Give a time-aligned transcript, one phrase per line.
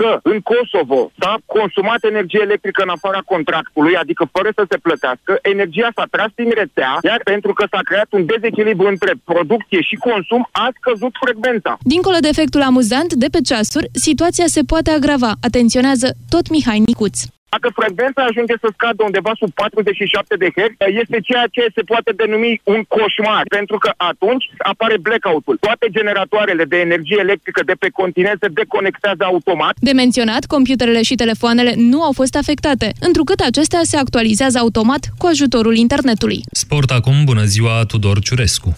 [0.00, 5.32] că în Kosovo s-a consumat energie electrică în afara contractului, adică fără să se plătească,
[5.52, 9.96] energia s-a tras din rețea, iar pentru că s-a creat un dezechilibru între producție și
[10.08, 11.72] consum, a scăzut frecvența.
[11.94, 17.16] Dincolo de efectul amuzant de pe ceasuri, situația se poate agrava, atenționează tot Mihai Nicuț.
[17.54, 22.10] Dacă frecvența ajunge să scadă undeva sub 47 de Hz, este ceea ce se poate
[22.20, 25.56] denumi un coșmar, pentru că atunci apare blackout-ul.
[25.66, 29.74] Toate generatoarele de energie electrică de pe continent se deconectează automat.
[29.88, 35.26] De menționat, computerele și telefoanele nu au fost afectate, întrucât acestea se actualizează automat cu
[35.26, 36.40] ajutorul internetului.
[36.52, 38.76] Sport acum, bună ziua, Tudor Ciurescu!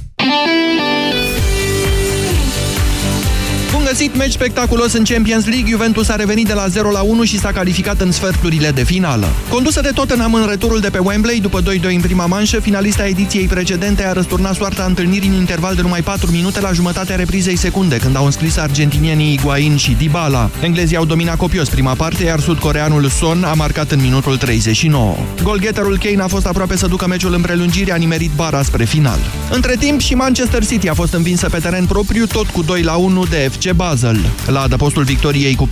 [3.93, 5.71] Găsit, meci spectaculos în Champions League.
[5.71, 9.27] Juventus a revenit de la 0 la 1 și s-a calificat în sferturile de finală.
[9.49, 13.47] Condusă de Tottenham în returul de pe Wembley, după 2-2 în prima manșă, finalista ediției
[13.47, 17.97] precedente a răsturnat soarta întâlnirii în interval de numai 4 minute la jumătatea reprizei secunde,
[17.97, 20.51] când au înscris argentinienii Higuain și Dybala.
[20.61, 25.17] Englezii au dominat copios prima parte, iar sudcoreanul Son a marcat în minutul 39.
[25.43, 29.19] Golgheterul Kane a fost aproape să ducă meciul în prelungire, a nimerit bara spre final.
[29.51, 32.95] Între timp și Manchester City a fost învinsă pe teren propriu, tot cu 2 la
[32.95, 34.21] 1 de FC Basel.
[34.47, 35.69] La adăpostul victoriei cu 4-0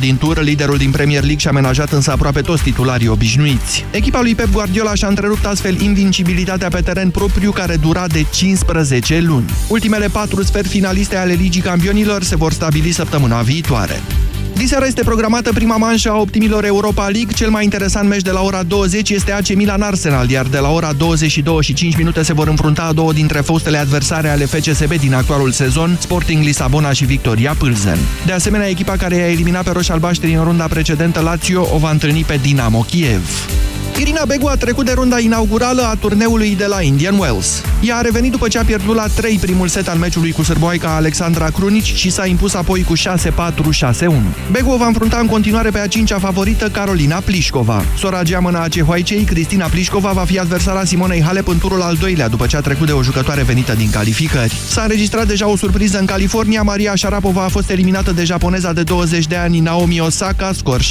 [0.00, 3.84] din tur, liderul din Premier League și-a amenajat însă aproape toți titularii obișnuiți.
[3.90, 9.20] Echipa lui Pep Guardiola și-a întrerupt astfel invincibilitatea pe teren propriu care dura de 15
[9.20, 9.50] luni.
[9.68, 14.02] Ultimele patru sferi finaliste ale Ligii Campionilor se vor stabili săptămâna viitoare.
[14.62, 17.34] Diseară este programată prima manșă a optimilor Europa League.
[17.34, 20.92] Cel mai interesant meci de la ora 20 este AC Milan-Arsenal, iar de la ora
[20.92, 25.14] 22 și 5 minute se vor înfrunta a două dintre fostele adversare ale FCSB din
[25.14, 27.98] actualul sezon, Sporting Lisabona și Victoria Pilsen.
[28.26, 32.24] De asemenea, echipa care i-a eliminat pe roș-albaștri în runda precedentă, Lazio, o va întâlni
[32.24, 33.28] pe Dinamo Kiev.
[34.02, 37.62] Irina Begu a trecut de runda inaugurală a turneului de la Indian Wells.
[37.80, 40.94] Ea a revenit după ce a pierdut la 3 primul set al meciului cu sârboaica
[40.94, 43.02] Alexandra Krunic și s-a impus apoi cu 6-4-6-1.
[44.50, 47.84] Begu o va înfrunta în continuare pe a cincea favorită Carolina Plișcova.
[47.98, 52.28] Sora geamănă a cehoaicei, Cristina Plișcova, va fi adversara Simonei Halep în turul al doilea
[52.28, 54.56] după ce a trecut de o jucătoare venită din calificări.
[54.68, 56.62] S-a înregistrat deja o surpriză în California.
[56.62, 60.82] Maria Sharapova a fost eliminată de japoneza de 20 de ani Naomi Osaka, scor 6-4-6-4.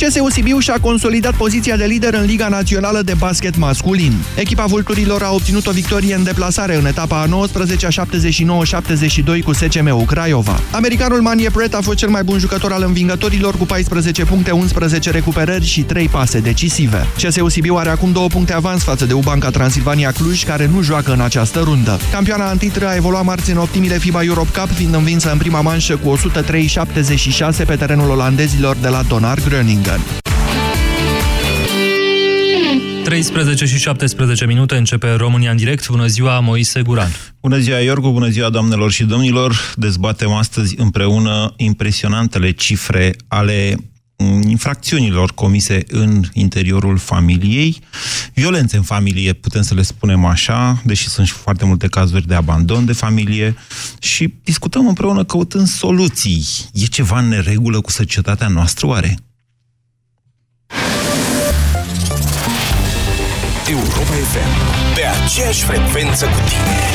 [0.00, 4.12] CSU Sibiu și-a consolidat poziția de lider în Liga Națională de Basket Masculin.
[4.36, 7.88] Echipa Vulturilor a obținut o victorie în deplasare în etapa a 19
[9.38, 10.60] 79-72 cu SCM Craiova.
[10.70, 15.10] Americanul Manie Pret a fost cel mai bun jucător al învingătorilor cu 14 puncte, 11
[15.10, 17.06] recuperări și 3 pase decisive.
[17.22, 21.12] CSU Sibiu are acum 2 puncte avans față de Ubanca Transilvania Cluj, care nu joacă
[21.12, 21.98] în această rundă.
[22.12, 25.96] Campioana antitră a evoluat marți în optimile FIBA Europe Cup, fiind învinsă în prima manșă
[25.96, 26.18] cu
[27.62, 29.83] 103-76 pe terenul olandezilor de la Donar Gröningen.
[29.84, 30.22] Gun.
[33.04, 35.88] 13 și 17 minute începe România în direct.
[35.88, 37.10] Bună ziua, Moise Guran.
[37.40, 39.72] Bună ziua, Iorgu, bună ziua, doamnelor și domnilor.
[39.76, 43.76] Dezbatem astăzi împreună impresionantele cifre ale
[44.48, 47.80] infracțiunilor comise în interiorul familiei,
[48.34, 52.34] violențe în familie, putem să le spunem așa, deși sunt și foarte multe cazuri de
[52.34, 53.56] abandon de familie
[53.98, 56.44] și discutăm împreună căutând soluții.
[56.72, 59.18] E ceva în neregulă cu societatea noastră, oare?
[63.68, 64.94] Europa FM.
[64.94, 66.94] Pe aceeași frecvență cu tine.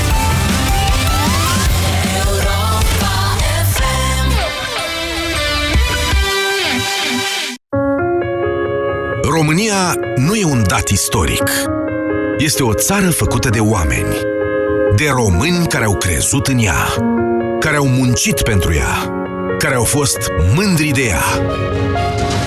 [9.24, 11.44] România nu e un dat istoric.
[12.38, 14.16] Este o țară făcută de oameni.
[14.96, 16.88] De români care au crezut în ea.
[17.60, 19.14] Care au muncit pentru ea.
[19.58, 20.18] Care au fost
[20.56, 21.24] mândri de ea.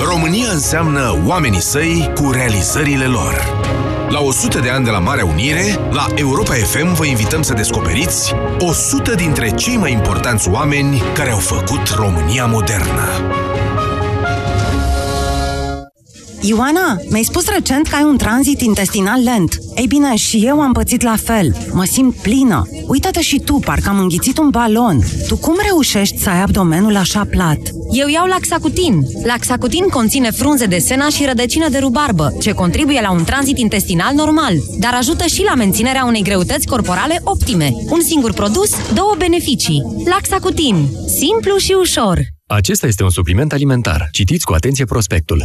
[0.05, 3.61] România înseamnă oamenii săi cu realizările lor.
[4.09, 8.35] La 100 de ani de la Marea Unire, la Europa FM vă invităm să descoperiți
[8.59, 13.09] 100 dintre cei mai importanți oameni care au făcut România modernă.
[16.45, 19.59] Ioana, mi-ai spus recent că ai un tranzit intestinal lent.
[19.77, 21.57] Ei bine, și eu am pățit la fel.
[21.73, 22.63] Mă simt plină.
[22.87, 24.99] Uită-te și tu, parcă am înghițit un balon.
[25.29, 27.59] Tu cum reușești să ai abdomenul așa plat?
[27.93, 29.03] Eu iau Laxacutin.
[29.25, 34.15] Laxacutin conține frunze de sena și rădăcină de rubarbă, ce contribuie la un tranzit intestinal
[34.15, 37.73] normal, dar ajută și la menținerea unei greutăți corporale optime.
[37.91, 39.83] Un singur produs, două beneficii.
[40.05, 40.89] Laxacutin.
[41.07, 42.19] Simplu și ușor.
[42.47, 44.09] Acesta este un supliment alimentar.
[44.13, 45.45] Citiți cu atenție prospectul.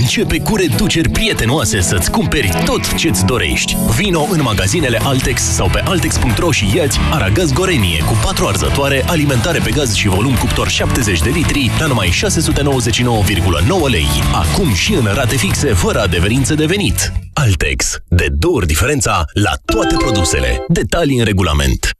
[0.00, 3.76] Începe cu reduceri prietenoase să-ți cumperi tot ce-ți dorești.
[3.96, 9.58] Vino în magazinele Altex sau pe altex.ro și iați aragaz gorenie cu 4 arzătoare, alimentare
[9.58, 14.08] pe gaz și volum cuptor 70 de litri la numai 699,9 lei.
[14.34, 17.12] Acum și în rate fixe, fără adeverință de venit.
[17.32, 17.96] Altex.
[18.08, 20.64] De două ori diferența la toate produsele.
[20.68, 21.99] Detalii în regulament.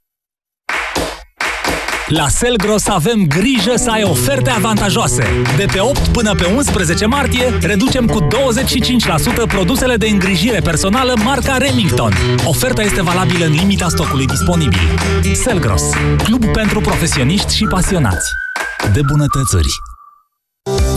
[2.11, 5.25] La Selgros avem grijă să ai oferte avantajoase.
[5.57, 8.27] De pe 8 până pe 11 martie, reducem cu 25%
[9.49, 12.13] produsele de îngrijire personală marca Remington.
[12.45, 14.99] Oferta este valabilă în limita stocului disponibil.
[15.33, 15.83] Selgros,
[16.25, 18.33] club pentru profesioniști și pasionați
[18.93, 19.90] de bunătățări.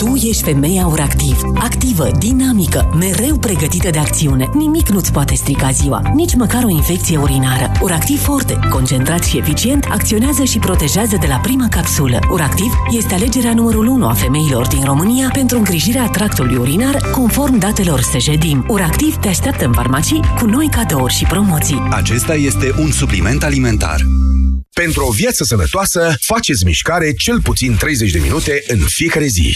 [0.03, 4.49] Tu ești femeia uractiv, activă, dinamică, mereu pregătită de acțiune.
[4.53, 7.71] Nimic nu-ți poate strica ziua, nici măcar o infecție urinară.
[7.81, 12.19] Uractiv Forte, concentrat și eficient, acționează și protejează de la prima capsulă.
[12.31, 18.01] Uractiv este alegerea numărul 1 a femeilor din România pentru îngrijirea tractului urinar, conform datelor
[18.01, 18.65] Sejedim.
[18.67, 21.87] Uractiv te așteaptă în farmacii cu noi cadouri și promoții.
[21.89, 24.01] Acesta este un supliment alimentar.
[24.73, 29.55] Pentru o viață sănătoasă, faceți mișcare cel puțin 30 de minute în fiecare zi.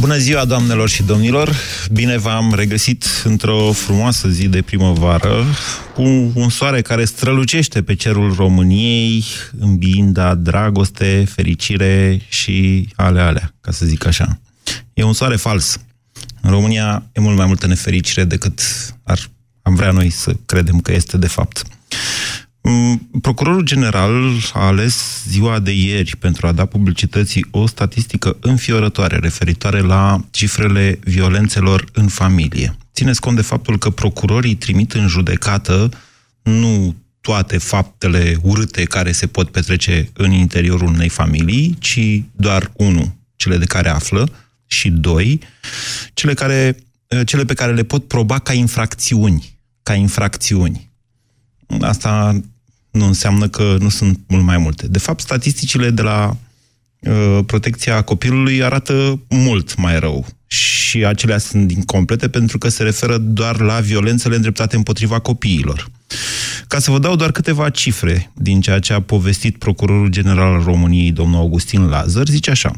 [0.00, 1.56] Bună ziua, doamnelor și domnilor!
[1.92, 5.44] Bine v-am regăsit într-o frumoasă zi de primăvară,
[5.94, 6.02] cu
[6.34, 9.24] un soare care strălucește pe cerul României,
[9.58, 14.40] îmbiinda dragoste, fericire și ale alea, ca să zic așa.
[14.94, 15.78] E un soare fals.
[16.40, 18.60] În România e mult mai multă nefericire decât
[19.02, 19.18] ar,
[19.62, 21.62] am vrea noi să credem că este de fapt.
[22.68, 29.16] Mm, procurorul general a ales ziua de ieri pentru a da publicității o statistică înfiorătoare
[29.16, 32.76] referitoare la cifrele violențelor în familie.
[32.94, 35.88] Țineți cont de faptul că procurorii trimit în judecată
[36.42, 43.12] nu toate faptele urâte care se pot petrece în interiorul unei familii, ci doar unul,
[43.36, 44.28] cele de care află,
[44.66, 45.40] și doi,
[46.14, 46.76] cele, care,
[47.24, 49.58] cele pe care le pot proba ca infracțiuni.
[49.82, 50.90] Ca infracțiuni.
[51.80, 52.40] Asta
[52.96, 54.88] nu înseamnă că nu sunt mult mai multe.
[54.88, 56.36] De fapt, statisticile de la
[57.00, 60.26] uh, protecția copilului arată mult mai rău.
[60.46, 65.90] Și acelea sunt incomplete pentru că se referă doar la violențele îndreptate împotriva copiilor.
[66.68, 70.62] Ca să vă dau doar câteva cifre din ceea ce a povestit Procurorul General al
[70.62, 72.74] României, domnul Augustin Lazar, zice așa.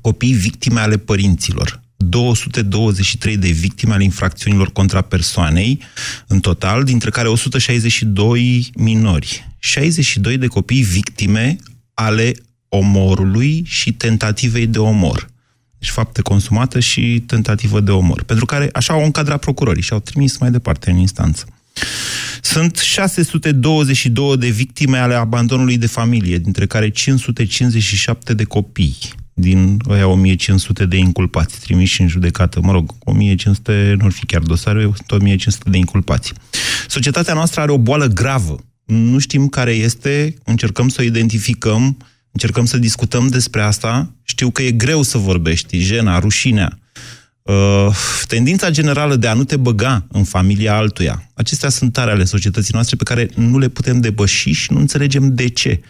[0.00, 5.80] Copii victime ale părinților, 223 de victime ale infracțiunilor contra persoanei,
[6.26, 9.48] în total, dintre care 162 minori.
[9.58, 11.56] 62 de copii victime
[11.94, 12.32] ale
[12.68, 15.30] omorului și tentativei de omor.
[15.78, 18.22] Deci fapte consumată și tentativă de omor.
[18.22, 21.44] Pentru care așa au încadrat procurorii și au trimis mai departe în instanță.
[22.40, 28.96] Sunt 622 de victime ale abandonului de familie, dintre care 557 de copii
[29.34, 32.60] din ăia 1500 de inculpați trimiși în judecată.
[32.62, 36.32] Mă rog, 1500 nu ar fi chiar dosare, 1500 de inculpați.
[36.88, 38.56] Societatea noastră are o boală gravă.
[38.84, 41.96] Nu știm care este, încercăm să o identificăm,
[42.32, 44.14] încercăm să discutăm despre asta.
[44.22, 46.78] Știu că e greu să vorbești, jena, rușinea,
[47.42, 47.88] Uh,
[48.26, 52.72] tendința generală de a nu te băga în familia altuia, acestea sunt tare ale societății
[52.72, 55.80] noastre pe care nu le putem depăși și nu înțelegem de ce.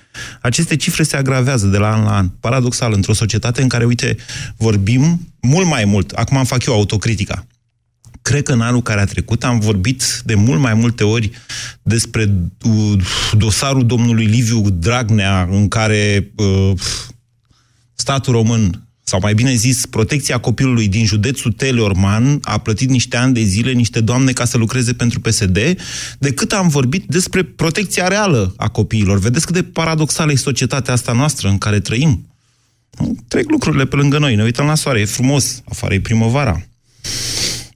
[0.41, 2.29] Aceste cifre se agravează de la an la an.
[2.29, 4.17] Paradoxal, într-o societate în care, uite,
[4.57, 6.11] vorbim mult mai mult.
[6.11, 7.47] Acum am fac eu autocritica.
[8.23, 11.31] Cred că în anul care a trecut am vorbit de mult mai multe ori
[11.83, 16.73] despre uh, dosarul domnului Liviu Dragnea, în care uh,
[17.95, 23.35] statul român sau mai bine zis, protecția copilului din județul Teleorman a plătit niște ani
[23.35, 25.59] de zile niște doamne ca să lucreze pentru PSD,
[26.19, 29.19] decât am vorbit despre protecția reală a copiilor.
[29.19, 32.27] Vedeți cât de paradoxală e societatea asta noastră în care trăim?
[33.29, 36.67] Trec lucrurile pe lângă noi, ne uităm la soare, e frumos, afară e primăvara.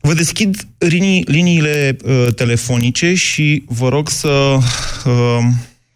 [0.01, 4.59] Vă deschid linii, liniile uh, telefonice și vă rog să,
[5.07, 5.39] uh,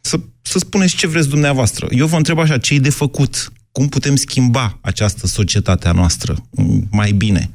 [0.00, 1.86] să, să spuneți ce vreți dumneavoastră.
[1.90, 3.52] Eu vă întreb așa, ce e de făcut?
[3.72, 6.48] Cum putem schimba această societate a noastră
[6.90, 7.50] mai bine.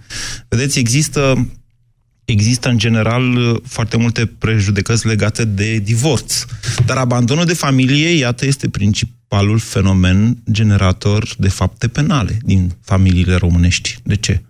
[0.47, 1.47] Vedeți, există,
[2.25, 6.45] există în general foarte multe prejudecăți legate de divorț,
[6.85, 13.97] dar abandonul de familie, iată, este principalul fenomen generator de fapte penale din familiile românești.
[14.03, 14.41] De ce?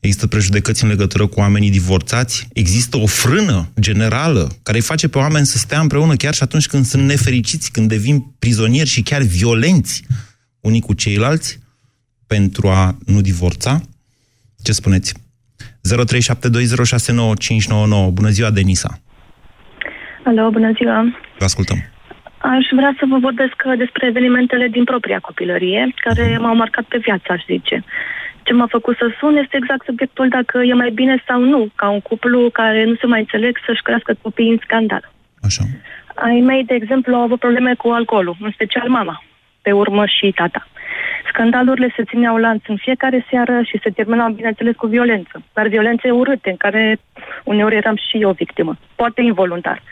[0.00, 5.18] Există prejudecăți în legătură cu oamenii divorțați, există o frână generală care îi face pe
[5.18, 9.22] oameni să stea împreună chiar și atunci când sunt nefericiți, când devin prizonieri și chiar
[9.22, 10.02] violenți
[10.60, 11.58] unii cu ceilalți,
[12.26, 13.80] pentru a nu divorța?
[14.62, 15.14] Ce spuneți?
[15.64, 15.68] 0372069599.
[18.12, 18.98] Bună ziua, Denisa!
[20.24, 21.04] Alo, bună ziua!
[21.38, 21.76] Vă ascultăm!
[22.38, 27.32] Aș vrea să vă vorbesc despre evenimentele din propria copilărie, care m-au marcat pe viață,
[27.32, 27.84] aș zice.
[28.42, 31.88] Ce m-a făcut să sun este exact subiectul dacă e mai bine sau nu ca
[31.88, 35.12] un cuplu care nu se mai înțeleg să-și crească copiii în scandal.
[35.42, 35.62] Așa.
[36.14, 39.22] Ai mei, de exemplu, au avut probleme cu alcoolul, în special mama,
[39.62, 40.66] pe urmă și tata.
[41.28, 45.42] Scandalurile se țineau lanț în fiecare seară și se terminau, bineînțeles, cu violență.
[45.52, 47.00] Dar violențe urâte, în care
[47.44, 49.82] uneori eram și eu victimă, poate involuntar.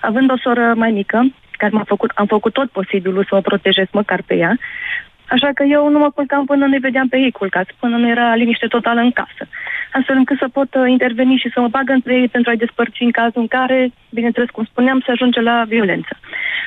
[0.00, 3.86] Având o soră mai mică, care m-a făcut, am făcut tot posibilul să o protejez
[3.90, 4.58] măcar pe ea,
[5.28, 8.34] Așa că eu nu mă culcam până nu-i vedeam pe ei culcați, până nu era
[8.34, 9.48] liniște totală în casă.
[9.98, 13.02] Astfel încât să pot uh, interveni și să mă bag între ei pentru a-i despărți
[13.02, 16.12] în cazul în care, bineînțeles, cum spuneam, se ajunge la violență.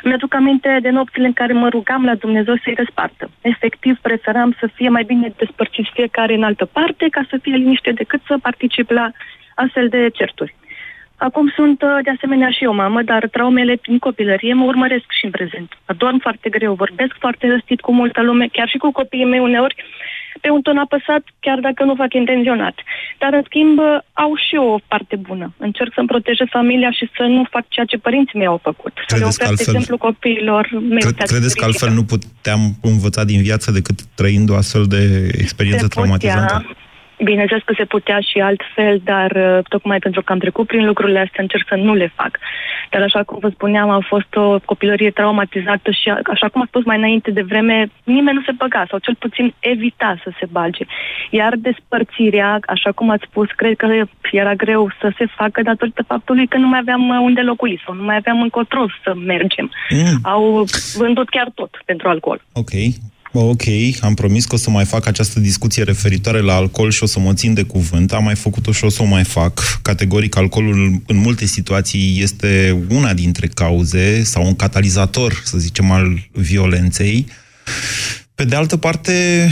[0.04, 3.30] Mi-aduc aminte de nopțile în care mă rugam la Dumnezeu să-i despartă.
[3.42, 7.92] Efectiv, preferam să fie mai bine despărțiți fiecare în altă parte ca să fie liniște
[7.92, 9.12] decât să particip la
[9.56, 10.56] astfel de certuri.
[11.18, 15.26] Acum sunt uh, de asemenea și eu mamă, dar traumele din copilărie mă urmăresc și
[15.26, 15.78] în prezent.
[15.86, 19.76] Adorm foarte greu, vorbesc foarte răstit cu multă lume, chiar și cu copiii mei uneori,
[20.42, 22.76] pe un ton apăsat, chiar dacă nu fac intenționat.
[23.22, 25.54] Dar, în schimb, uh, au și o parte bună.
[25.58, 28.94] Încerc să-mi protejez familia și să nu fac ceea ce părinții mei au făcut.
[28.94, 31.00] Credeți să le ofer, de exemplu, copiilor mei.
[31.00, 35.02] Cred, credeți că altfel nu puteam învăța din viață decât trăind o astfel de
[35.44, 36.87] experiență Se putea, traumatizantă?
[37.24, 41.20] Bineînțeles că se putea și altfel, dar uh, tocmai pentru că am trecut prin lucrurile
[41.20, 42.40] astea încerc să nu le fac.
[42.90, 46.84] Dar așa cum vă spuneam, a fost o copilărie traumatizată și așa cum a spus
[46.86, 50.84] mai înainte de vreme, nimeni nu se băga sau cel puțin evita să se bage.
[51.30, 56.48] Iar despărțirea, așa cum ați spus, cred că era greu să se facă datorită faptului
[56.48, 59.72] că nu mai aveam uh, unde locui sau nu mai aveam încotro să mergem.
[59.90, 60.20] Mm.
[60.24, 62.42] Au vândut chiar tot pentru alcool.
[62.54, 62.72] Ok.
[63.34, 63.64] Ok,
[64.00, 67.20] am promis că o să mai fac această discuție referitoare la alcool și o să
[67.20, 68.14] mă țin de cuvânt.
[68.14, 69.80] Am mai făcut-o și o să o mai fac.
[69.82, 76.30] Categoric, alcoolul în multe situații este una dintre cauze sau un catalizator, să zicem, al
[76.32, 77.28] violenței.
[78.36, 79.48] Pe de altă parte,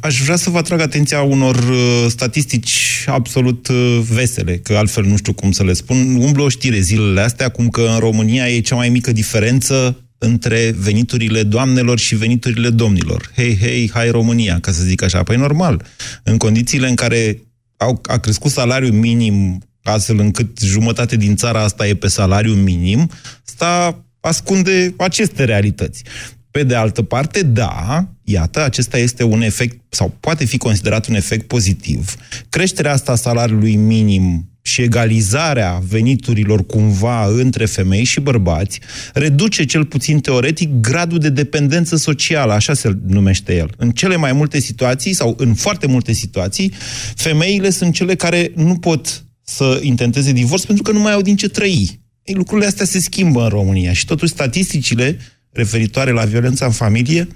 [0.00, 5.16] aș vrea să vă atrag atenția unor uh, statistici absolut uh, vesele, că altfel nu
[5.16, 6.14] știu cum să le spun.
[6.14, 10.74] Umblă o știre zilele astea, cum că în România e cea mai mică diferență între
[10.78, 13.30] veniturile doamnelor și veniturile domnilor.
[13.36, 15.22] Hei, hei, hai România, ca să zic așa.
[15.22, 15.84] Păi normal,
[16.22, 17.42] în condițiile în care
[17.76, 23.10] au, a crescut salariul minim astfel încât jumătate din țara asta e pe salariu minim,
[23.42, 26.02] sta ascunde aceste realități.
[26.50, 31.14] Pe de altă parte, da, iată, acesta este un efect, sau poate fi considerat un
[31.14, 32.14] efect pozitiv.
[32.48, 38.80] Creșterea asta a salariului minim și egalizarea veniturilor cumva între femei și bărbați
[39.12, 43.70] reduce cel puțin teoretic gradul de dependență socială, așa se numește el.
[43.76, 46.72] În cele mai multe situații sau în foarte multe situații,
[47.14, 51.36] femeile sunt cele care nu pot să intenteze divorț pentru că nu mai au din
[51.36, 52.00] ce trăi.
[52.22, 55.18] Ei, lucrurile astea se schimbă în România și totuși statisticile
[55.52, 57.28] referitoare la violența în familie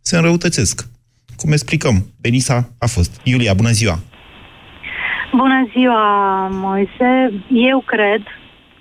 [0.00, 0.88] se înrăutățesc.
[1.36, 2.12] Cum explicăm?
[2.20, 3.10] Benisa a fost.
[3.24, 4.11] Iulia, bună ziua!
[5.36, 7.32] Bună ziua, Moise.
[7.48, 8.22] Eu cred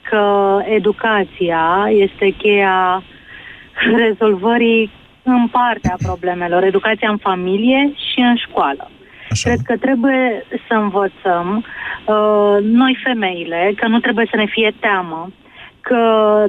[0.10, 3.04] că educația este cheia
[3.98, 4.92] rezolvării
[5.24, 6.64] în partea problemelor.
[6.64, 8.90] Educația în familie și în școală.
[9.30, 9.50] Așa.
[9.50, 11.66] Cred că trebuie să învățăm
[12.06, 15.32] uh, noi femeile că nu trebuie să ne fie teamă,
[15.82, 16.04] că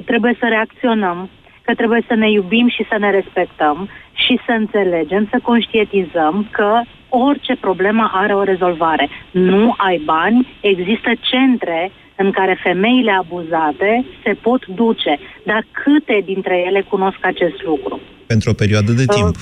[0.05, 1.29] trebuie să reacționăm,
[1.61, 6.81] că trebuie să ne iubim și să ne respectăm și să înțelegem, să conștientizăm că
[7.13, 9.09] orice problemă are o rezolvare.
[9.31, 15.19] Nu ai bani, există centre în care femeile abuzate se pot duce.
[15.45, 17.99] Dar câte dintre ele cunosc acest lucru?
[18.25, 19.35] Pentru o perioadă de uh, timp.
[19.35, 19.41] Uh,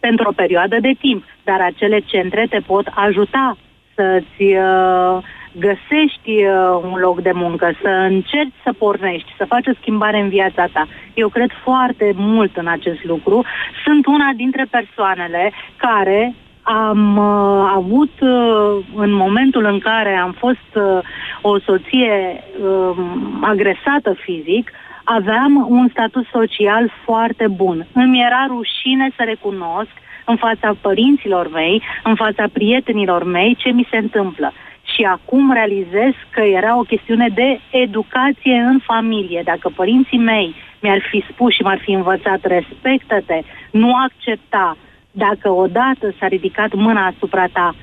[0.00, 1.24] pentru o perioadă de timp.
[1.44, 3.56] Dar acele centre te pot ajuta
[3.94, 5.18] să-ți uh,
[5.52, 10.28] găsești uh, un loc de muncă, să încerci să pornești, să faci o schimbare în
[10.28, 10.88] viața ta.
[11.14, 13.44] Eu cred foarte mult în acest lucru.
[13.84, 20.70] Sunt una dintre persoanele care am uh, avut uh, în momentul în care am fost
[20.74, 20.98] uh,
[21.40, 22.96] o soție uh,
[23.40, 24.70] agresată fizic,
[25.04, 27.86] aveam un statut social foarte bun.
[27.92, 29.90] Îmi era rușine să recunosc
[30.24, 34.52] în fața părinților mei, în fața prietenilor mei, ce mi se întâmplă.
[34.94, 39.40] Și acum realizez că era o chestiune de educație în familie.
[39.44, 43.40] Dacă părinții mei mi-ar fi spus și m-ar fi învățat, respectă-te,
[43.70, 44.76] nu accepta,
[45.10, 47.74] dacă odată s-a ridicat mâna asupra ta,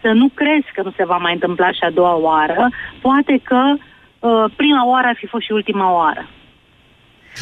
[0.00, 2.68] să nu crezi că nu se va mai întâmpla și a doua oară,
[3.00, 6.26] poate că uh, prima oară ar fi fost și ultima oară.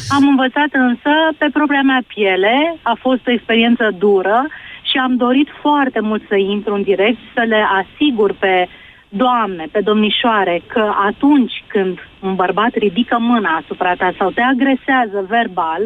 [0.09, 4.47] Am învățat însă pe propria mea piele, a fost o experiență dură
[4.83, 8.69] și am dorit foarte mult să intru în direct, să le asigur pe
[9.09, 15.27] doamne, pe domnișoare, că atunci când un bărbat ridică mâna asupra ta sau te agresează
[15.29, 15.83] verbal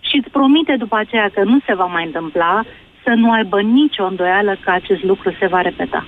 [0.00, 2.62] și îți promite după aceea că nu se va mai întâmpla,
[3.04, 6.06] să nu aibă nicio îndoială că acest lucru se va repeta.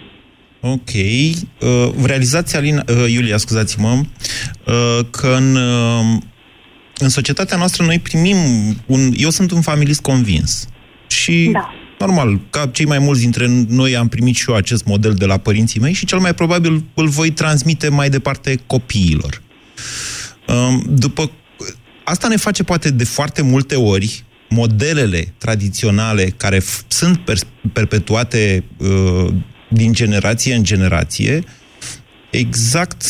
[0.60, 0.92] Ok.
[0.94, 3.92] Uh, realizați, Alina, uh, Iulia, scuzați-mă,
[4.66, 6.22] uh, că în, uh,
[6.98, 8.36] în societatea noastră noi primim
[8.86, 9.00] un...
[9.16, 10.68] Eu sunt un familist convins.
[11.06, 11.74] Și Da.
[11.98, 15.36] normal, ca cei mai mulți dintre noi am primit și eu acest model de la
[15.36, 19.42] părinții mei și cel mai probabil îl voi transmite mai departe copiilor.
[20.48, 21.30] Um, După
[22.04, 24.24] asta ne face poate de foarte multe ori
[24.56, 29.32] modelele tradiționale care f- sunt pers- perpetuate uh,
[29.68, 31.42] din generație în generație,
[32.30, 33.00] exact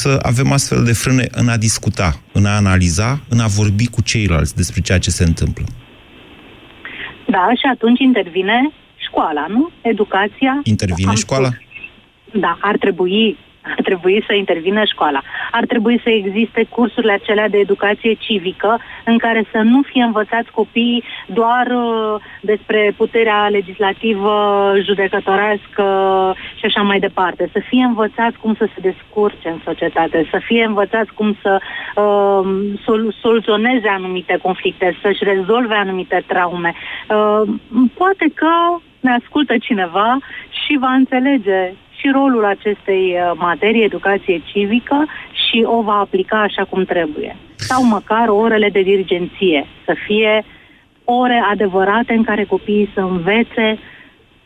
[0.00, 4.02] să avem astfel de frâne în a discuta, în a analiza, în a vorbi cu
[4.02, 5.64] ceilalți despre ceea ce se întâmplă.
[7.26, 9.70] Da, și atunci intervine școala, nu?
[9.82, 10.60] Educația.
[10.62, 11.50] Intervine Am școala?
[12.32, 15.22] Da, ar trebui, ar trebui să intervină școala.
[15.50, 20.50] Ar trebui să existe cursurile acelea de educație civică în care să nu fie învățați
[20.50, 24.34] copiii doar uh, despre puterea legislativă,
[24.82, 25.84] judecătorească
[26.58, 27.48] și așa mai departe.
[27.52, 32.74] Să fie învățați cum să se descurce în societate, să fie învățați cum să uh,
[32.84, 36.74] sol- soluționeze anumite conflicte, să-și rezolve anumite traume.
[36.74, 37.42] Uh,
[37.94, 38.50] poate că
[39.00, 40.18] ne ascultă cineva
[40.64, 41.72] și va înțelege
[42.04, 44.98] și rolul acestei uh, materii, educație civică,
[45.44, 47.36] și o va aplica așa cum trebuie.
[47.56, 50.44] Sau măcar orele de dirigenție, să fie
[51.04, 53.66] ore adevărate în care copiii să învețe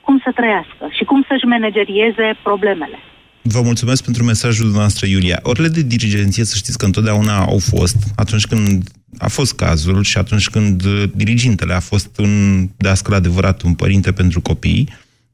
[0.04, 2.98] cum să trăiască și cum să-și managerieze problemele.
[3.42, 5.38] Vă mulțumesc pentru mesajul dumneavoastră, Iulia.
[5.42, 8.82] Orele de dirigenție, să știți că întotdeauna au fost, atunci când
[9.18, 14.12] a fost cazul și atunci când uh, dirigintele a fost un dească adevărat, un părinte
[14.12, 14.88] pentru copii,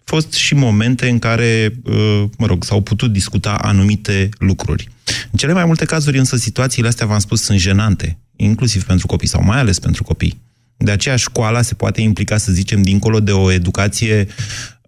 [0.04, 4.88] fost și momente în care, uh, mă rog, s-au putut discuta anumite lucruri.
[5.30, 9.28] În cele mai multe cazuri, însă, situațiile astea, v-am spus, sunt jenante, inclusiv pentru copii
[9.28, 10.42] sau mai ales pentru copii.
[10.76, 14.26] De aceea școala se poate implica, să zicem, dincolo de o educație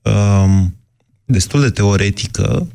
[0.03, 0.77] um,
[1.25, 2.69] destul de teoretică,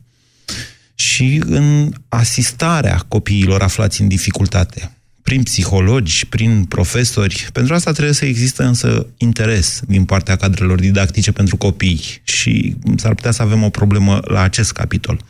[1.02, 7.48] și în asistarea copiilor aflați în dificultate, prin psihologi, prin profesori.
[7.54, 13.14] Pentru asta trebuie să existe însă interes din partea cadrelor didactice pentru copii și s-ar
[13.14, 15.18] putea să avem o problemă la acest capitol.
[15.18, 15.24] 0372069599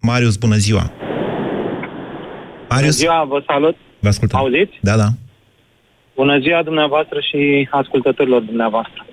[0.00, 0.92] Marius, bună ziua!
[2.68, 3.76] Bună ziua, vă salut!
[4.00, 4.38] Vă ascultăm.
[4.38, 4.78] Auziți?
[4.80, 5.08] Da, da.
[6.14, 9.06] Bună ziua dumneavoastră și ascultătorilor dumneavoastră.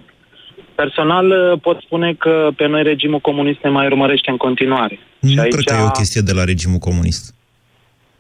[0.76, 5.00] Personal uh, pot spune că pe noi regimul comunist ne mai urmărește în continuare.
[5.20, 7.36] Nu și aici, cred că e o chestie de la regimul comunist.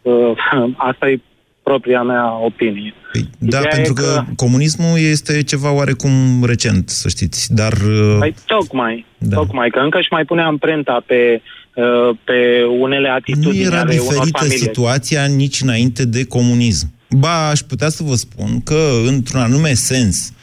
[0.04, 0.32] Uh,
[0.78, 1.20] asta e
[1.64, 2.94] propria mea opinie.
[3.38, 4.02] Da, Ideea pentru e că...
[4.14, 7.74] că- comunismul este ceva oarecum recent, să știți, dar...
[7.74, 9.36] uh, Păi tocmai, Da.
[9.36, 11.42] tocmai, că încă își mai pune amprenta pe,
[11.76, 14.58] uh, pe unele Nu atitudini era ale unor diferită familii.
[14.58, 16.92] situația nici înainte de comunism.
[17.10, 20.34] Ba, aș putea să vă spun că, într-un anume sens,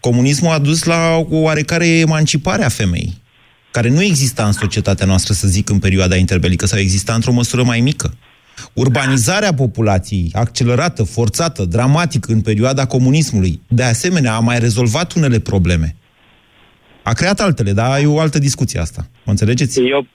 [0.00, 3.20] comunismul a dus la o oarecare emancipare a femeii,
[3.70, 7.62] care nu exista în societatea noastră, să zic, în perioada interbelică, sau exista într-o măsură
[7.62, 8.14] mai mică.
[8.74, 15.96] Urbanizarea populației, accelerată, forțată, dramatic în perioada comunismului, de asemenea, a mai rezolvat unele probleme.
[17.02, 19.02] A creat altele, dar e o altă discuție asta.
[19.24, 19.80] Mă înțelegeți?
[19.80, 20.06] Eu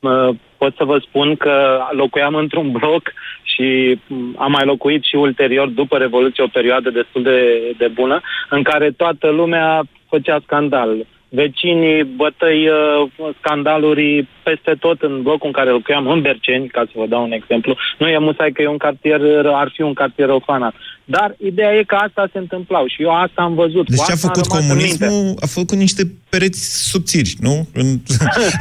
[0.00, 3.02] uh, pot să vă spun că locuiam într-un bloc
[3.42, 7.38] și m, am mai locuit și ulterior, după Revoluție, o perioadă destul de,
[7.78, 11.06] de bună, în care toată lumea făcea scandal.
[11.32, 16.92] Vecinii, bătăi, uh, scandaluri peste tot în blocul în care locuiam, în Berceni, ca să
[16.94, 17.76] vă dau un exemplu.
[17.98, 20.74] Nu e musai că e un cartier, ar fi un cartier orfanat.
[21.04, 23.88] Dar ideea e că asta se întâmplau și eu asta am văzut.
[23.88, 25.04] Deci Cu ce a asta am făcut rămas în minte.
[25.06, 25.36] comunismul?
[25.40, 27.54] A făcut niște pereți subțiri, nu?
[27.74, 27.98] În-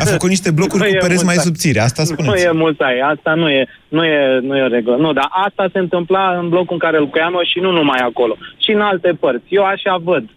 [0.01, 1.43] A făcut niște blocuri Nu cu e pereți mai mulțai.
[1.45, 2.45] subțiri, asta Nu spuneți.
[2.45, 4.95] e mulțai, asta nu e, nu e, nu e o regulă.
[4.95, 8.35] Nu, dar asta se întâmpla în blocul în care locuiam eu și nu numai acolo,
[8.63, 9.45] și în alte părți.
[9.49, 10.29] Eu așa văd, uh,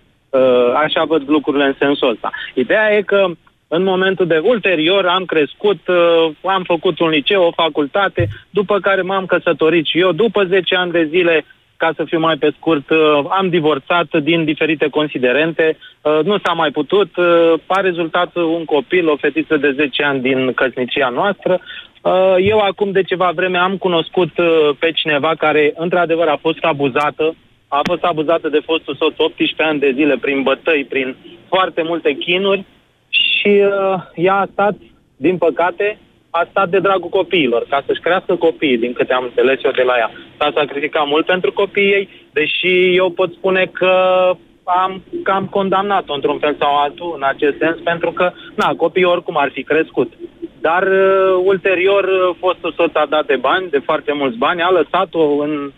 [0.74, 2.30] așa văd lucrurile în sensul ăsta.
[2.54, 3.26] Ideea e că
[3.76, 9.02] în momentul de ulterior am crescut, uh, am făcut un liceu, o facultate, după care
[9.02, 10.12] m-am căsătorit și eu.
[10.12, 11.44] După 10 ani de zile,
[11.76, 16.52] ca să fiu mai pe scurt, uh, am divorțat din diferite considerente, uh, nu s-a
[16.52, 21.60] mai putut, uh, a rezultat un copil, o fetiță de 10 ani din căsnicia noastră.
[22.02, 26.58] Uh, Eu acum de ceva vreme am cunoscut uh, pe cineva care într-adevăr a fost
[26.60, 27.34] abuzată,
[27.78, 31.16] a fost abuzată de fostul soț 18 ani de zile prin bătăi, prin
[31.48, 32.64] foarte multe chinuri
[33.08, 34.74] și uh, ea a stat,
[35.16, 35.98] din păcate,
[36.30, 39.82] a stat de dragul copiilor, ca să-și crească copiii, din câte am înțeles eu de
[39.82, 40.10] la ea.
[40.38, 43.92] S-a sacrificat mult pentru copiii ei, deși eu pot spune că
[44.64, 49.36] am cam condamnat-o într-un fel sau altul în acest sens, pentru că, na, copiii oricum
[49.36, 50.12] ar fi crescut.
[50.60, 54.70] Dar uh, ulterior, uh, fostul soț a dat de bani, de foarte mulți bani, a
[54.70, 55.72] lăsat-o în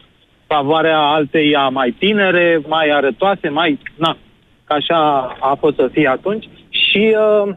[0.46, 3.78] favoarea alteia mai tinere, mai arătoase, mai...
[3.96, 4.16] Na,
[4.64, 4.98] că așa
[5.40, 6.48] a fost să fie atunci.
[6.68, 7.54] Și uh,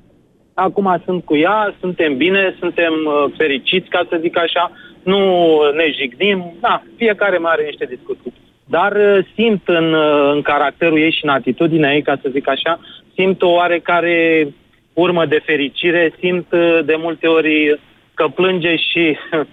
[0.53, 4.71] acum sunt cu ea, suntem bine, suntem uh, fericiți, ca să zic așa,
[5.03, 5.19] nu
[5.75, 8.33] ne jignim, da, fiecare mai are niște discuții.
[8.65, 12.49] Dar uh, simt în, uh, în caracterul ei și în atitudinea ei, ca să zic
[12.49, 12.79] așa,
[13.15, 14.47] simt o oarecare
[14.93, 17.79] urmă de fericire, simt uh, de multe ori
[18.13, 19.39] că plânge și uh,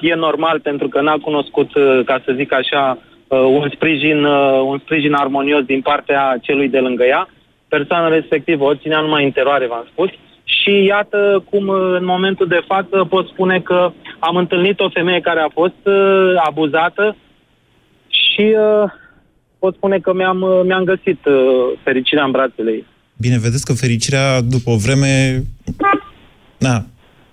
[0.00, 4.60] e normal pentru că n-a cunoscut, uh, ca să zic așa, uh, un, sprijin, uh,
[4.64, 7.28] un sprijin armonios din partea celui de lângă ea.
[7.68, 10.08] Persoana respectivă o ținea numai în teroare, v-am spus.
[10.44, 15.20] Și iată cum uh, în momentul de față pot spune că am întâlnit o femeie
[15.20, 17.16] care a fost uh, abuzată
[18.08, 18.90] și uh,
[19.58, 22.86] pot spune că mi-am, uh, mi-am găsit uh, fericirea în brațele ei.
[23.16, 25.42] Bine, vedeți că fericirea după o vreme
[26.58, 26.84] na,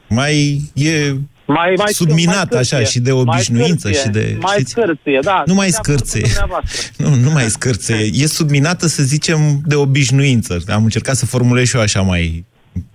[0.09, 1.13] mai e
[1.53, 4.37] mai, mai subminat mai așa și de obișnuință mai și de...
[4.41, 4.71] Mai știți?
[4.71, 5.43] scârție, da.
[5.45, 6.19] Nu mai De-a scârție.
[6.19, 6.91] făcut dumneavoastră.
[7.03, 7.95] Nu, nu mai scârție.
[8.13, 10.57] E subminată, să zicem, de obișnuință.
[10.67, 12.45] Am încercat să formulez și eu așa mai...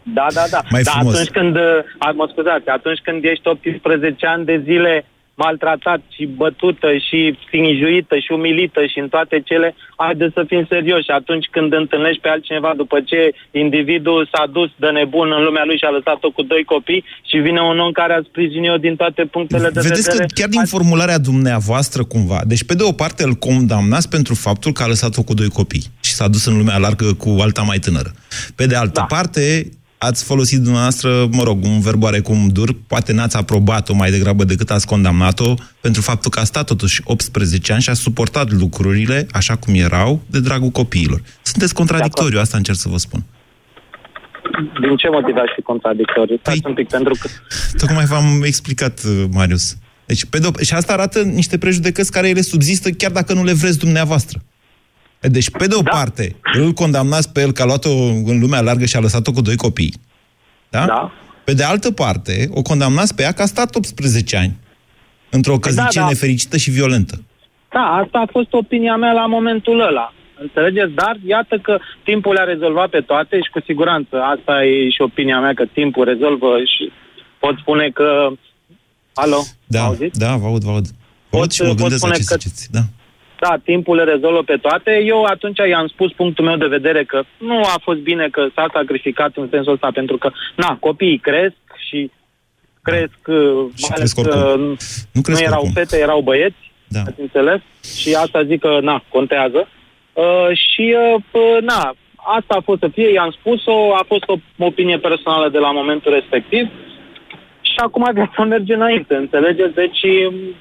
[0.02, 0.60] Da, da, da.
[0.70, 1.14] Mai Dar frumos.
[1.14, 1.62] atunci când, uh,
[1.98, 5.04] a, mă scuzați, atunci când ești 18 ani de zile
[5.35, 11.11] maltratat și bătută și sinijuită și umilită și în toate cele, haideți să fim serioși.
[11.20, 13.20] Atunci când întâlnești pe altcineva după ce
[13.51, 17.37] individul s-a dus de nebun în lumea lui și a lăsat-o cu doi copii și
[17.47, 20.25] vine un om care a sprijinit-o din toate punctele de Vedeți vedere...
[20.25, 24.73] că chiar din formularea dumneavoastră cumva, deci pe de o parte îl condamnați pentru faptul
[24.73, 27.79] că a lăsat-o cu doi copii și s-a dus în lumea largă cu alta mai
[27.79, 28.11] tânără.
[28.57, 29.16] Pe de altă da.
[29.16, 29.40] parte,
[30.04, 34.70] ați folosit dumneavoastră, mă rog, un verb oarecum dur, poate n-ați aprobat-o mai degrabă decât
[34.70, 39.56] ați condamnat-o, pentru faptul că a stat totuși 18 ani și a suportat lucrurile așa
[39.56, 41.22] cum erau, de dragul copiilor.
[41.42, 43.24] Sunteți contradictoriu, asta încerc să vă spun.
[44.80, 46.38] Din ce motiv aș fi contradictoriu?
[46.42, 47.28] Păi, un pic, pentru că...
[47.78, 49.76] Tocmai v-am explicat, uh, Marius.
[50.06, 53.52] Deci, pe de și asta arată niște prejudecăți care ele subzistă chiar dacă nu le
[53.52, 54.38] vreți dumneavoastră.
[55.28, 55.90] Deci, pe de o da.
[55.90, 57.90] parte, îl condamnați pe el că a luat-o
[58.24, 59.94] în lumea largă și a lăsat-o cu doi copii.
[60.68, 60.84] Da?
[60.87, 61.12] da.
[61.44, 64.56] Pe de altă parte, o condamnați pe ea că a stat 18 ani
[65.30, 66.12] într-o căsnicie da, da.
[66.12, 67.22] nefericită și violentă.
[67.70, 70.12] Da, asta a fost opinia mea la momentul ăla.
[70.40, 70.92] Înțelegeți?
[70.92, 75.40] Dar iată că timpul le-a rezolvat pe toate și cu siguranță asta e și opinia
[75.40, 76.92] mea, că timpul rezolvă și
[77.38, 78.28] pot spune că...
[79.14, 79.40] Alo?
[79.66, 80.87] Da, da, vă aud, vă aud.
[81.30, 82.37] Vă aud și mă gândesc la ce că...
[82.38, 82.68] ziceți.
[82.72, 82.80] Da
[83.38, 85.03] da, timpul le rezolvă pe toate.
[85.05, 88.66] Eu atunci i-am spus punctul meu de vedere că nu a fost bine că s-a
[88.73, 91.57] sacrificat în sensul ăsta, pentru că, na, copiii cresc
[91.88, 92.11] și
[92.83, 93.20] cresc,
[93.75, 94.57] și mai cresc ales că
[95.12, 95.83] nu, cresc nu erau oricum.
[95.83, 97.01] fete, erau băieți, da.
[97.01, 97.61] ați înțeles?
[98.01, 99.68] Și asta zic că, na, contează.
[100.12, 100.94] Uh, și,
[101.33, 101.94] uh, na,
[102.37, 106.12] asta a fost să fie, i-am spus-o, a fost o opinie personală de la momentul
[106.12, 106.68] respectiv
[107.61, 109.75] și acum viața merge înainte, înțelegeți?
[109.75, 110.01] Deci,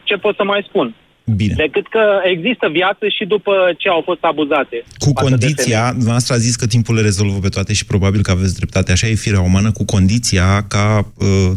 [0.04, 0.96] ce pot să mai spun?
[1.26, 1.54] Bine.
[1.58, 4.84] Decât că există viață și după ce au fost abuzate.
[4.98, 8.56] Cu condiția, dumneavoastră a zis că timpul le rezolvă pe toate și probabil că aveți
[8.56, 11.52] dreptate, așa e firea umană, cu condiția ca uh,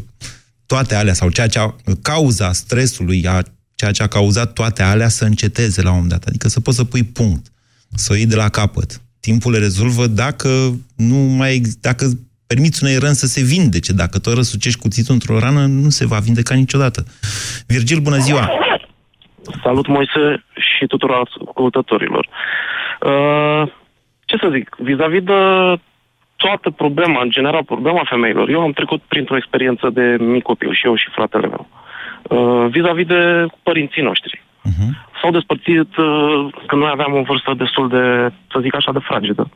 [0.67, 3.43] toate alea sau ceea ce a, cauza stresului, a,
[3.75, 6.25] ceea ce a cauzat toate alea să înceteze la un moment dat.
[6.27, 7.47] Adică să poți să pui punct,
[7.95, 9.01] să o iei de la capăt.
[9.21, 13.93] Timpul le rezolvă dacă nu mai dacă permiți unei răni să se vindece.
[13.93, 17.07] Dacă tot răsucești cuțitul într-o rană, nu se va vindeca niciodată.
[17.67, 18.51] Virgil, bună ziua!
[19.63, 22.29] Salut, Moise, și tuturor ascultătorilor.
[23.01, 23.63] Uh,
[24.25, 25.33] ce să zic, vis-a-vis de
[26.37, 30.87] toată problema, în general problema femeilor, eu am trecut printr-o experiență de mic copil, și
[30.87, 31.67] eu și fratele meu,
[32.23, 34.43] uh, vis-a-vis de părinții noștri.
[34.43, 34.91] Uh-huh.
[35.21, 39.49] S-au despărțit uh, când noi aveam o vârstă destul de, să zic așa, de fragedă.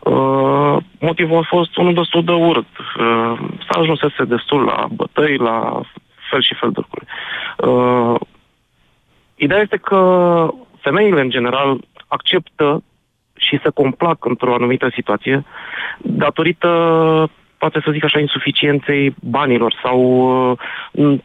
[0.00, 2.72] Uh, motivul a fost unul destul de urât.
[2.78, 5.80] Uh, s-a ajunsese destul la bătăi, la
[6.30, 7.06] fel și fel de lucruri.
[7.56, 8.20] Uh,
[9.36, 10.00] Ideea este că
[10.80, 12.82] femeile, în general, acceptă
[13.36, 15.44] și se complac într-o anumită situație
[16.02, 16.68] datorită,
[17.58, 19.98] poate să zic așa, insuficienței banilor sau
[20.92, 21.18] uh,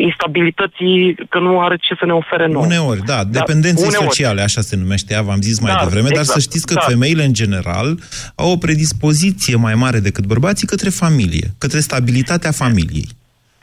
[0.00, 2.64] instabilității că nu are ce să ne ofere nouă.
[2.64, 6.18] Uneori, da, dependențe da, sociale, așa se numește ea, v-am zis mai Da, devreme, dar
[6.18, 6.80] exact, să știți că da.
[6.80, 7.98] femeile, în general,
[8.34, 13.08] au o predispoziție mai mare decât bărbații către familie, către stabilitatea familiei.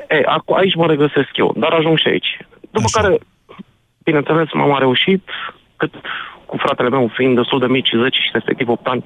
[0.09, 2.37] E, acu- aici mă regăsesc eu, dar ajung și aici.
[2.71, 3.01] După Așa.
[3.01, 3.17] care,
[4.03, 5.29] bineînțeles, m-am reușit,
[5.75, 5.93] cât
[6.45, 9.05] cu fratele meu fiind destul de mici, 10 și respectiv 8 ani,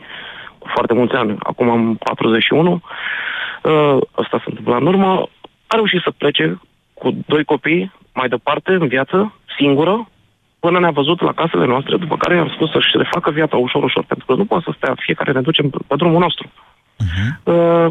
[0.57, 5.29] cu foarte mulți ani, acum am 41, uh, ăsta se întâmplă în urmă,
[5.67, 6.61] a reușit să plece
[6.93, 10.07] cu doi copii mai departe în viață, singură,
[10.59, 14.03] până ne-a văzut la casele noastre, după care i-am spus să-și refacă viața ușor, ușor,
[14.03, 16.47] pentru că nu poate să stea fiecare ne ducem pe drumul nostru.
[16.47, 17.29] Uh-huh.
[17.43, 17.87] Uh,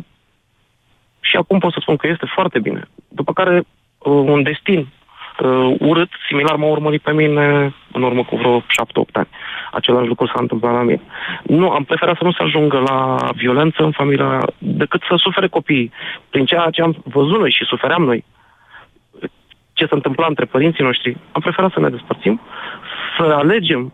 [1.21, 2.83] și acum pot să spun că este foarte bine.
[3.09, 3.65] După care uh,
[4.35, 4.89] un destin
[5.41, 8.63] uh, urât, similar m-a urmărit pe mine în urmă cu vreo 7-8
[9.13, 9.29] ani.
[9.73, 11.01] Același lucru s-a întâmplat la mine.
[11.43, 15.93] Nu, am preferat să nu se ajungă la violență în familia, decât să sufere copiii.
[16.31, 18.25] Prin ceea ce am văzut noi și sufeream noi,
[19.73, 22.41] ce se întâmpla între părinții noștri, am preferat să ne despărțim,
[23.19, 23.93] să alegem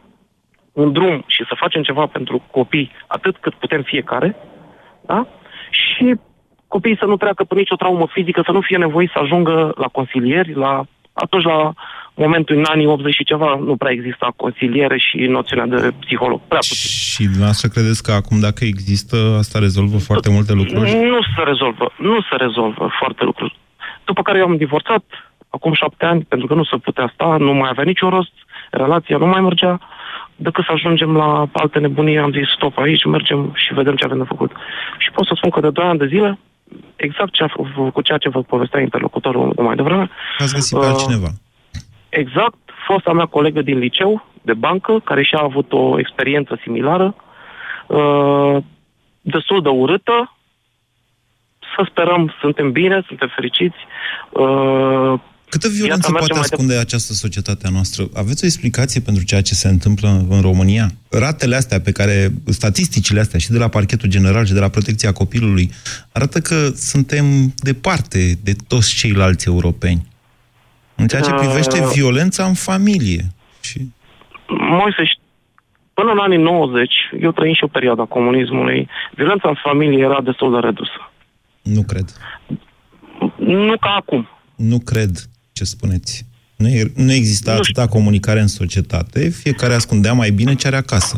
[0.73, 4.37] un drum și să facem ceva pentru copii atât cât putem fiecare,
[5.07, 5.27] da?
[5.71, 6.15] Și
[6.69, 9.87] copiii să nu treacă pe nicio traumă fizică, să nu fie nevoie să ajungă la
[9.87, 11.73] consilieri, la atunci la
[12.15, 16.41] momentul în anii 80 și ceva nu prea exista consiliere și noțiunea de psiholog.
[16.49, 16.91] Prea puțin.
[17.15, 20.91] Și dumneavoastră credeți că acum dacă există, asta rezolvă foarte multe lucruri?
[21.15, 23.59] Nu se rezolvă, nu se rezolvă foarte lucruri.
[24.05, 25.05] După care eu am divorțat,
[25.49, 28.33] acum șapte ani, pentru că nu se putea sta, nu mai avea niciun rost,
[28.71, 29.81] relația nu mai mergea,
[30.37, 34.19] decât să ajungem la alte nebunii, am zis stop aici, mergem și vedem ce avem
[34.19, 34.51] de făcut.
[34.99, 36.39] Și pot să spun că de 2 ani de zile,
[36.97, 37.49] exact ce a
[37.93, 40.11] cu ceea ce vă povestea interlocutorul mai devreme.
[40.39, 41.29] Ați găsit pe uh, altcineva.
[42.09, 47.15] Exact, fosta mea colegă din liceu, de bancă, care și-a avut o experiență similară,
[47.87, 48.57] uh,
[49.21, 50.37] destul de urâtă,
[51.77, 53.77] să sperăm, suntem bine, suntem fericiți,
[54.31, 56.81] uh, Câtă violență poate ascunde de...
[56.81, 58.09] această societate a noastră?
[58.15, 60.87] Aveți o explicație pentru ceea ce se întâmplă în România?
[61.11, 65.13] Ratele astea pe care, statisticile astea și de la parchetul general și de la protecția
[65.13, 65.71] copilului,
[66.13, 67.25] arată că suntem
[67.57, 70.07] departe de toți ceilalți europeni.
[70.95, 71.91] În ceea ce privește uh...
[71.95, 73.25] violența în familie.
[73.61, 73.79] Și...
[74.47, 75.03] Moise,
[75.95, 80.21] până în anii 90, eu trăim și o perioadă a comunismului, violența în familie era
[80.21, 81.13] destul de redusă.
[81.63, 82.05] Nu cred.
[83.37, 84.29] Nu ca acum.
[84.57, 85.11] Nu cred
[85.61, 86.27] ce spuneți.
[86.57, 90.77] Nu, e, nu exista nu atâta comunicare în societate, fiecare ascundea mai bine ce are
[90.77, 91.17] acasă.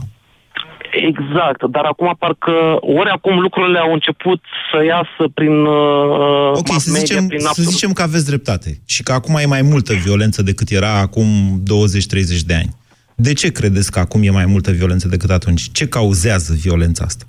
[0.90, 6.90] Exact, dar acum parcă ori acum lucrurile au început să iasă prin uh, Ok, să
[6.98, 10.70] zicem, prin să zicem că aveți dreptate și că acum e mai multă violență decât
[10.70, 11.26] era acum
[11.61, 12.74] 20-30 de ani.
[13.14, 15.62] De ce credeți că acum e mai multă violență decât atunci?
[15.72, 17.24] Ce cauzează violența asta?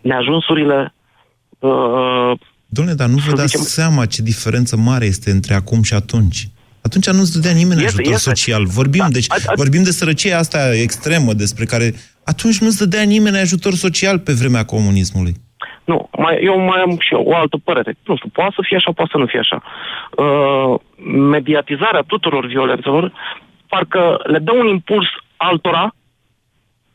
[0.00, 0.94] Neajunsurile
[1.58, 2.32] uh,
[2.76, 3.62] Dom'le, dar nu vă dați zicem...
[3.62, 6.48] seama ce diferență mare este între acum și atunci.
[6.82, 8.28] Atunci nu-ți dădea nimeni este, ajutor este.
[8.28, 8.64] social.
[8.64, 11.94] Vorbim, da, deci, a, a, vorbim de sărăcia asta extremă despre care...
[12.24, 15.34] Atunci nu-ți dădea nimeni ajutor social pe vremea comunismului.
[15.84, 17.96] Nu, mai, eu mai am și o altă părere.
[18.04, 19.62] Nu știu, poate să fie așa, poate să nu fie așa.
[20.16, 20.80] Uh,
[21.34, 23.12] mediatizarea tuturor violențelor
[23.68, 25.06] parcă le dă un impuls
[25.36, 25.94] altora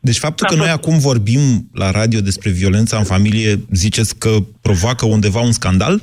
[0.09, 1.41] deci faptul că noi acum vorbim
[1.73, 6.01] la radio despre violența în familie, ziceți că provoacă undeva un scandal?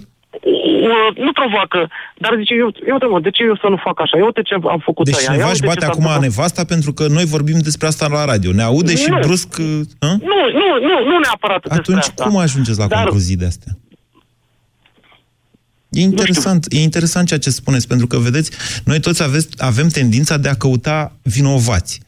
[1.27, 4.17] Nu provoacă, dar zice, eu, eu mă, de ce eu să nu fac așa?
[4.19, 7.59] Eu uite ce am făcut Deci cineva își bate acum nevasta pentru că noi vorbim
[7.59, 8.53] despre asta la radio.
[8.53, 8.99] Ne aude nu.
[8.99, 9.49] și brusc...
[9.99, 10.11] Hă?
[10.31, 13.03] Nu, nu, nu, nu neapărat Atunci despre cum ajungeți la dar...
[13.03, 13.73] concluzii de astea?
[15.91, 18.51] E interesant, e interesant ceea ce spuneți, pentru că, vedeți,
[18.85, 22.01] noi toți aveți, avem tendința de a căuta vinovați.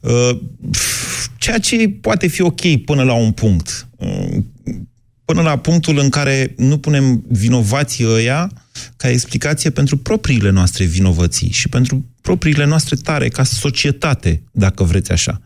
[0.00, 0.30] Uh,
[1.46, 3.88] ceea ce poate fi ok până la un punct.
[3.96, 4.36] Uh,
[5.24, 8.50] până la punctul în care nu punem vinovații ăia
[8.96, 15.12] ca explicație pentru propriile noastre vinovății și pentru propriile noastre tare, ca societate, dacă vreți
[15.12, 15.40] așa.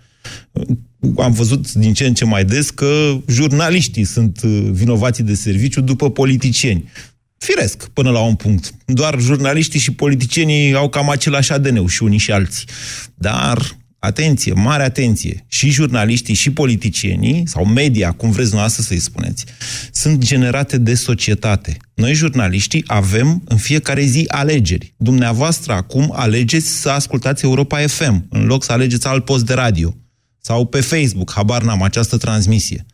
[0.51, 0.77] Uh,
[1.17, 6.11] am văzut din ce în ce mai des că jurnaliștii sunt vinovații de serviciu după
[6.11, 6.91] politicieni.
[7.39, 8.75] Firesc, până la un punct.
[8.85, 12.67] Doar jurnaliștii și politicienii au cam același ADN și unii și alții.
[13.15, 19.45] Dar atenție, mare atenție, și jurnaliștii și politicienii, sau media, cum vreți noastră să-i spuneți,
[19.93, 21.77] sunt generate de societate.
[21.95, 24.95] Noi, jurnaliștii, avem în fiecare zi alegeri.
[24.97, 29.97] Dumneavoastră acum alegeți să ascultați Europa FM, în loc să alegeți alt post de radio.
[30.41, 32.87] Sau pe Facebook, habar n-am, această transmisie.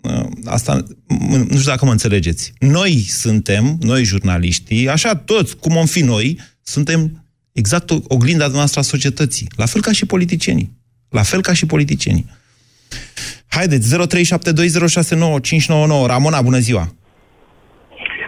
[0.00, 0.84] Uh, asta,
[1.28, 2.52] nu știu dacă mă înțelegeți.
[2.58, 7.25] Noi suntem, noi jurnaliștii, așa toți, cum om fi noi, suntem
[7.60, 9.48] exact oglinda noastră a societății.
[9.56, 10.70] La fel ca și politicienii.
[11.10, 12.26] La fel ca și politicienii.
[13.56, 13.98] Haideți, 0372069599.
[16.06, 16.84] Ramona, bună ziua!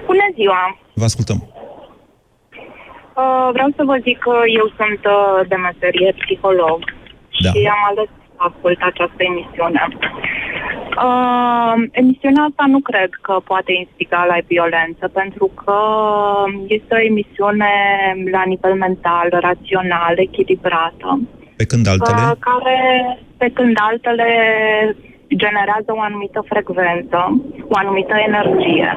[0.07, 0.79] Bună ziua!
[0.95, 1.59] Vă ascultăm.
[3.23, 6.79] Uh, vreau să vă zic că eu sunt uh, de meserie psiholog
[7.45, 7.51] da.
[7.51, 9.83] și am ales să ascult această emisiune.
[11.07, 15.81] Uh, emisiunea asta nu cred că poate instiga la violență, pentru că
[16.67, 17.73] este o emisiune
[18.31, 21.21] la nivel mental, rațional, echilibrată.
[21.57, 22.23] Pe când altele?
[22.31, 22.79] Uh, care,
[23.37, 24.29] pe când altele
[25.37, 27.19] generează o anumită frecvență,
[27.73, 28.89] o anumită energie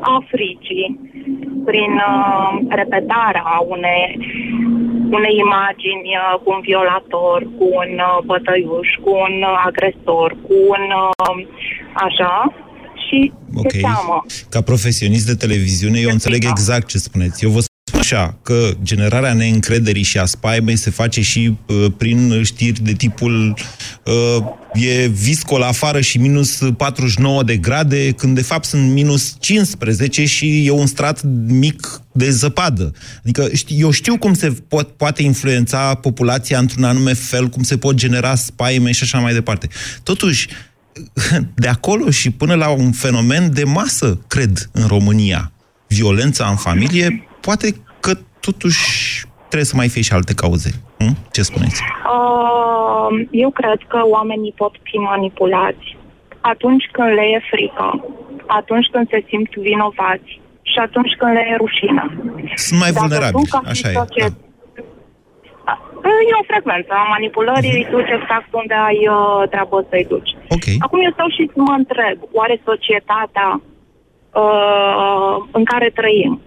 [0.00, 1.00] a fricii,
[1.64, 4.18] prin uh, repetarea unei
[5.18, 10.54] unei imagini uh, cu un violator, cu un uh, bătăiuș, cu un uh, agresor, cu
[10.74, 11.46] un uh,
[12.06, 12.34] așa
[13.04, 13.70] și Ok.
[13.70, 14.16] se teamă.
[14.50, 17.44] Ca profesionist de televiziune, eu înțeleg exact ce spuneți.
[17.44, 17.77] Eu vă spun
[18.12, 23.56] așa, că generarea neîncrederii și a spaimei se face și uh, prin știri de tipul
[24.04, 24.44] uh,
[24.74, 30.66] e viscol afară și minus 49 de grade, când de fapt sunt minus 15 și
[30.66, 32.92] e un strat mic de zăpadă.
[33.22, 37.76] Adică ști, eu știu cum se po- poate influența populația într-un anume fel, cum se
[37.76, 39.68] pot genera spaime și așa mai departe.
[40.02, 40.48] Totuși,
[41.54, 45.52] de acolo și până la un fenomen de masă, cred, în România.
[45.88, 48.82] Violența în familie, poate că totuși
[49.38, 50.70] trebuie să mai fie și alte cauze.
[50.98, 51.16] Hm?
[51.32, 51.82] Ce spuneți?
[52.14, 55.96] Uh, eu cred că oamenii pot fi manipulați
[56.40, 58.04] atunci când le e frică,
[58.46, 62.04] atunci când se simt vinovați și atunci când le e rușine.
[62.54, 63.94] Sunt mai Dacă vulnerabili, tu, ca și așa e.
[64.04, 64.46] societ-
[66.30, 70.30] E o frecvență a manipulării, îi duci exact unde ai uh, treabă să-i duci.
[70.56, 70.76] Okay.
[70.84, 73.48] Acum eu stau și mă întreb, oare societatea
[74.42, 76.40] uh, în care trăim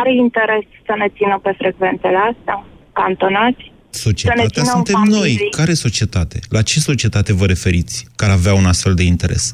[0.00, 2.56] are interes să ne țină pe frecvențele astea,
[2.92, 3.62] cantonați?
[3.90, 5.18] Să ne Societatea țină în suntem noi.
[5.18, 5.50] familii?
[5.50, 6.38] Care societate?
[6.48, 9.44] La ce societate vă referiți care avea un astfel de interes?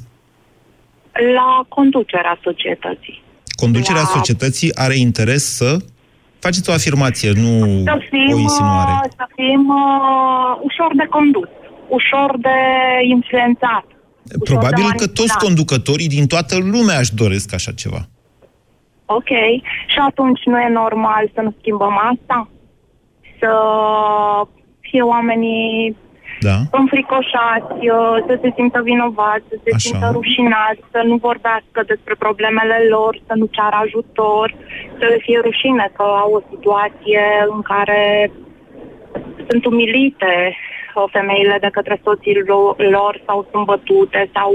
[1.35, 3.23] La conducerea societății.
[3.63, 5.77] Conducerea La- societății are interes să
[6.39, 8.93] faceți o afirmație, nu Să fim, o insinuare.
[8.93, 11.49] uh, să fim uh, ușor de condus,
[11.89, 12.57] ușor de
[13.17, 13.85] influențat.
[13.87, 15.13] ușor de Probabil că manipulat.
[15.13, 18.09] toți conducătorii din toată lumea își doresc așa ceva.
[19.19, 19.31] Ok.
[19.93, 22.49] Și atunci nu e normal să nu schimbăm asta?
[23.41, 23.53] Să
[24.81, 25.97] fie oamenii
[26.41, 26.57] Da.
[26.81, 29.79] înfricoșați, uh, să se simtă vinovați, să se Așa.
[29.79, 34.55] simtă rușinați, să nu vorbească despre problemele lor, să nu ceară ajutor,
[34.99, 38.31] să le fie rușine că au o situație în care
[39.49, 44.53] sunt umilite uh, femeile de către soții lo- lor sau sunt bătute sau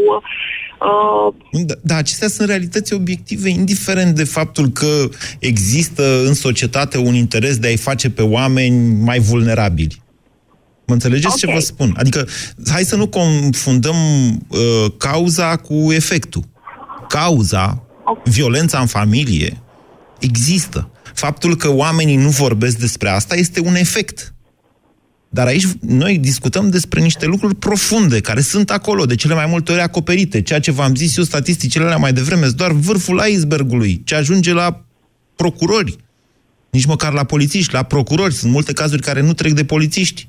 [0.85, 7.13] uh, Da, da, acestea sunt realități obiective, indiferent de faptul că există în societate un
[7.15, 10.03] interes de a-i face pe oameni mai vulnerabili.
[10.87, 11.53] Mă înțelegeți ce Ok.
[11.53, 11.95] vă spun?
[11.97, 12.27] Adică,
[12.69, 13.95] hai să nu confundăm
[14.47, 16.43] uh, cauza cu efectul.
[17.07, 17.83] Cauza,
[18.23, 19.61] violența în familie,
[20.19, 20.89] există.
[21.13, 24.34] Faptul că oamenii nu vorbesc despre asta este un efect.
[25.35, 29.71] Dar aici noi discutăm despre niște lucruri profunde, care sunt acolo, de cele mai multe
[29.71, 30.41] ori acoperite.
[30.41, 34.53] Ceea ce v-am zis eu, statisticile alea mai devreme, sunt doar vârful icebergului, ce ajunge
[34.53, 34.85] la
[35.35, 35.95] procurori.
[36.69, 38.33] Nici măcar la polițiști, la procurori.
[38.33, 40.27] Sunt multe cazuri care nu trec de polițiști.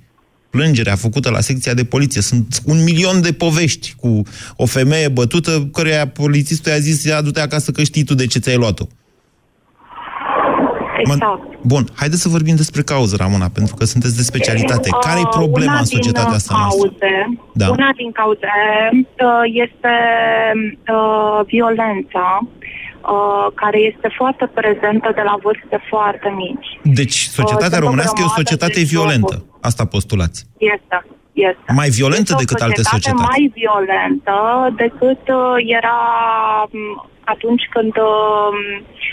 [0.51, 2.21] Plângerea făcută la secția de poliție.
[2.21, 4.23] Sunt un milion de povești cu
[4.57, 8.38] o femeie bătută, căreia polițistul i-a zis, ia du-te acasă că știi tu de ce
[8.38, 8.87] ți-ai luat-o.
[10.98, 11.42] Exact.
[11.72, 14.88] Bun, haideți să vorbim despre cauză, Ramona, pentru că sunteți de specialitate.
[15.00, 16.87] Care e Uh, problema una în societatea din, asta uh, noastră?
[16.88, 17.68] Cauze, Da.
[17.68, 18.48] Una din cauze
[18.92, 19.94] uh, este
[20.96, 26.68] uh, violența, uh, care este foarte prezentă de la vârste foarte mici.
[26.98, 29.35] Deci, societatea sunt o românească e o grămadă societate de violentă.
[29.37, 29.54] jocuri.
[29.68, 30.38] Asta postulați.
[30.74, 30.96] Este.
[31.50, 31.68] Este.
[31.80, 33.28] Mai violentă Este o decât alte societate societăți.
[33.32, 34.37] mai violentă
[34.85, 35.98] decât uh, era
[36.70, 36.78] m,
[37.35, 38.56] atunci când, uh,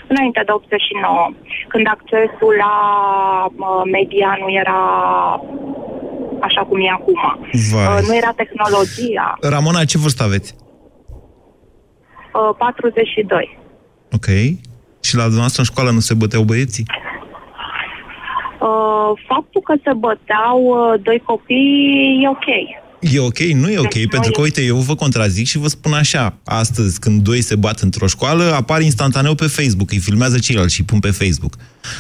[0.08, 1.30] înainte de 89,
[1.68, 2.74] când accesul la
[3.46, 4.80] uh, media nu era
[6.42, 7.22] așa cum e acum.
[7.72, 7.86] Vai.
[7.98, 9.38] Uh, Nu era tehnologia.
[9.42, 10.56] Ramona, ce vârstă aveți?
[12.34, 13.58] Uh, 42.
[14.12, 14.26] Ok.
[15.06, 16.86] Și la dumneavoastră în școală nu se băteau băieții?
[18.60, 22.48] Uh, Faptul că se băteau uh, doi copii e ok.
[23.12, 23.40] E ok?
[23.40, 26.38] Nu e ok, Deci pentru că, uite, eu vă contrazic și vă spun așa.
[26.44, 30.80] Astăzi, când doi se bat într-o școală, apar instantaneu pe Facebook, îi filmează ceilalți și
[30.80, 31.56] îi pun pe Facebook.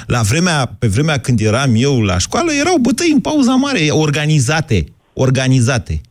[0.07, 4.85] La vremea, pe vremea când eram eu la școală, erau bătăi în pauza mare, organizate.
[5.13, 6.01] Organizate.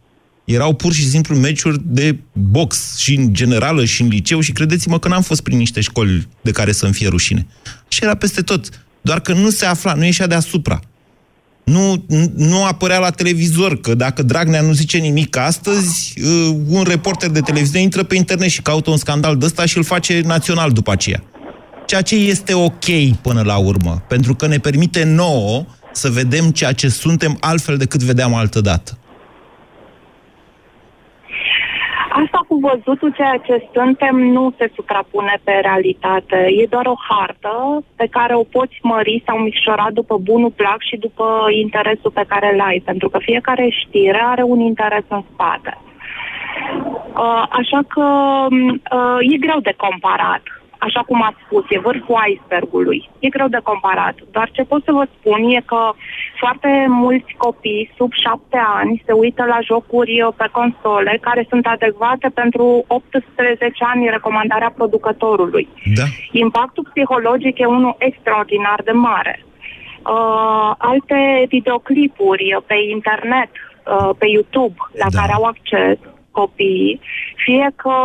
[0.44, 4.98] Erau pur și simplu meciuri de box și în generală și în liceu și credeți-mă
[4.98, 7.46] că n-am fost prin niște școli de care să-mi fie rușine.
[7.88, 8.68] Și era peste tot.
[9.00, 10.80] Doar că nu se afla, nu ieșea deasupra.
[11.64, 12.04] Nu,
[12.36, 17.40] nu apărea la televizor, că dacă Dragnea nu zice nimic astăzi, uh, un reporter de
[17.40, 20.90] televiziune intră pe internet și caută un scandal de ăsta și îl face național după
[20.90, 21.22] aceea.
[21.86, 26.72] Ceea ce este ok până la urmă, pentru că ne permite nouă să vedem ceea
[26.72, 28.98] ce suntem altfel decât vedeam altă dată.
[32.12, 36.36] Asta cu văzutul ceea ce suntem nu se suprapune pe realitate.
[36.60, 40.96] E doar o hartă pe care o poți mări sau micșora după bunul plac și
[40.96, 41.26] după
[41.64, 42.82] interesul pe care îl ai.
[42.84, 45.78] Pentru că fiecare știre are un interes în spate.
[47.24, 48.06] Uh, Așa că
[48.50, 50.42] uh, e greu de comparat
[50.86, 53.10] așa cum ați spus, e vârful icebergului.
[53.18, 54.14] E greu de comparat.
[54.30, 55.92] Doar ce pot să vă spun e că
[56.44, 61.66] foarte mulți copii sub șapte ani se uită la jocuri uh, pe console care sunt
[61.66, 65.68] adecvate pentru 18 ani recomandarea producătorului.
[65.98, 66.06] Da.
[66.32, 69.36] Impactul psihologic e unul extraordinar de mare.
[69.44, 75.20] Uh, alte videoclipuri pe internet, uh, pe YouTube, la da.
[75.20, 75.98] care au acces,
[76.30, 77.00] copiii,
[77.44, 77.96] fie că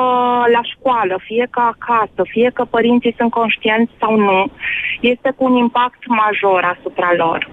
[0.55, 4.51] la școală, fie că acasă, fie că părinții sunt conștienți sau nu,
[4.99, 7.49] este cu un impact major asupra lor.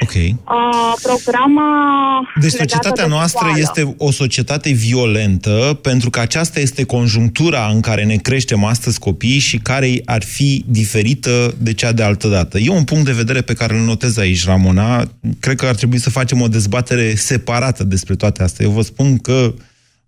[0.00, 0.14] Ok.
[0.14, 1.62] Uh, programa
[2.40, 3.60] deci societatea de noastră școală.
[3.60, 9.38] este o societate violentă pentru că aceasta este conjunctura în care ne creștem astăzi copiii
[9.38, 12.58] și care ar fi diferită de cea de altă dată.
[12.58, 15.10] E un punct de vedere pe care îl notez aici, Ramona.
[15.40, 18.66] Cred că ar trebui să facem o dezbatere separată despre toate astea.
[18.66, 19.54] Eu vă spun că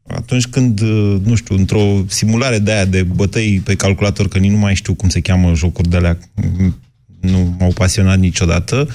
[0.07, 0.81] atunci când,
[1.25, 4.95] nu știu, într-o simulare de aia de bătăi pe calculator, că nici nu mai știu
[4.95, 6.19] cum se cheamă jocuri de alea,
[7.31, 8.87] nu m-au pasionat niciodată,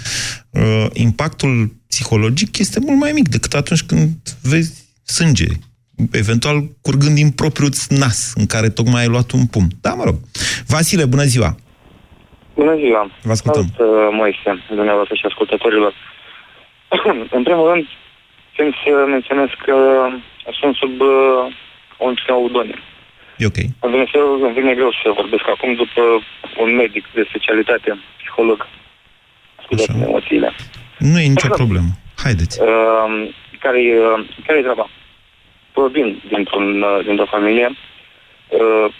[0.50, 4.10] uh, impactul psihologic este mult mai mic decât atunci când
[4.42, 4.72] vezi
[5.04, 5.46] sânge,
[6.12, 9.68] eventual curgând din propriul nas, în care tocmai ai luat un pumn.
[9.82, 10.16] Da, mă rog.
[10.68, 11.56] Vasile, bună ziua!
[12.56, 13.12] Bună ziua!
[13.22, 13.66] Vă ascultăm.
[13.78, 15.94] Salut, uh, Moise, dumneavoastră și ascultătorilor.
[17.38, 17.86] în primul rând,
[18.56, 19.76] țin să menționez că
[20.60, 21.10] sunt sub uh,
[22.06, 22.80] un pseudoniu.
[23.42, 23.60] E ok.
[23.84, 26.02] Îmi vine, să, îmi vine greu să vorbesc acum după
[26.64, 27.90] un medic de specialitate,
[28.32, 28.68] psiholog.
[29.64, 30.54] Scuzați-mi emoțiile.
[30.98, 31.90] Nu e nicio problemă.
[32.24, 32.62] Haideți.
[32.62, 33.30] Uh,
[33.60, 34.90] care, uh, care e treaba?
[35.72, 37.70] Provin dintr-un, uh, dintr-o familie
[38.50, 38.94] uh,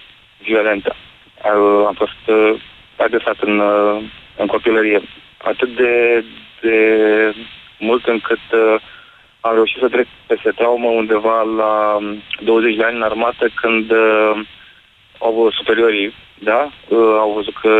[0.44, 0.96] violentă.
[0.96, 2.62] Uh, am fost uh,
[2.96, 4.04] agresat în, uh,
[4.38, 5.02] în copilărie
[5.38, 6.24] atât de,
[6.62, 6.76] de
[7.80, 8.76] mult încât uh,
[9.40, 13.92] am reușit să trec peste traumă undeva la um, 20 de ani în armată când
[13.92, 14.40] uh,
[15.18, 16.72] au văzut superiorii, da?
[16.88, 17.74] Uh, au văzut că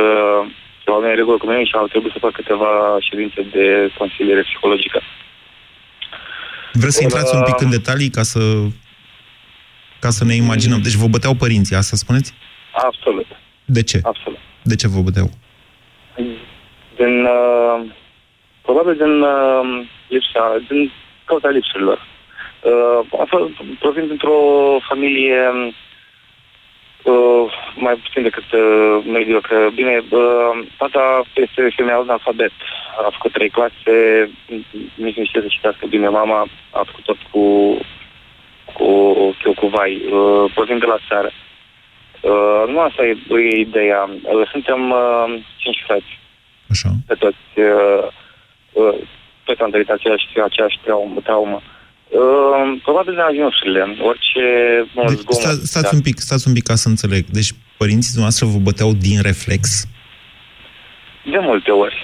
[0.44, 0.52] sunt
[0.92, 5.02] oameni în regulă cu mine și au trebuit să fac câteva ședințe de consiliere psihologică.
[6.74, 8.40] Vreți să intrați un pic în detalii ca să,
[10.00, 10.82] ca să ne imaginăm?
[10.82, 12.34] Deci vă băteau părinții, asta spuneți?
[12.74, 13.28] Absolut.
[13.66, 14.00] De ce?
[14.04, 14.40] Absolut.
[14.64, 15.30] De ce vă băteau?
[16.96, 17.80] Din, uh,
[18.62, 20.92] probabil din uh, lipsa, din
[21.26, 22.00] cauza lipsurilor.
[22.62, 24.40] Uh, a fost, provin dintr-o
[24.90, 25.40] familie
[27.04, 27.46] uh,
[27.76, 29.70] mai puțin decât uh, mediocră.
[29.74, 32.52] Bine, uh, tata este semi-analfabet.
[32.98, 33.96] A făcut trei clase,
[34.96, 36.08] nici nu știe să citească bine.
[36.08, 37.78] Mama a făcut tot cu
[38.74, 40.02] cu chiu cu vai.
[40.12, 41.32] Uh, provin de la țară.
[42.22, 44.10] Uh, nu asta e, e ideea.
[44.24, 46.20] Uh, suntem uh, cinci frați.
[46.70, 46.90] Așa.
[47.08, 47.38] Pe toți.
[47.56, 48.08] Uh,
[48.72, 48.98] uh,
[49.44, 51.20] toți am trăit aceeași, aceeași traumă.
[51.24, 51.56] traumă.
[51.56, 51.81] Uh,
[52.84, 53.82] probabil de ajunsurile.
[54.02, 54.44] Orice
[54.94, 55.96] mă Deci, zgomot, sta, stați da.
[55.98, 57.26] un pic, stați un pic ca să înțeleg.
[57.26, 59.86] Deci părinții noastre vă băteau din reflex?
[61.34, 61.98] De multe ori.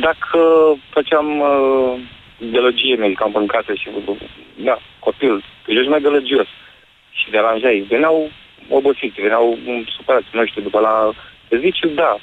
[0.00, 0.38] Dacă
[0.90, 2.00] făceam uh,
[2.52, 3.88] gălăgie, medicam în casă și,
[4.64, 6.46] da, copil, că ești mai gălăgios
[7.18, 8.30] și deranjai, veneau
[8.68, 11.12] obosiți, veneau um, supărați, nu știu, după la
[11.48, 12.16] serviciu, da,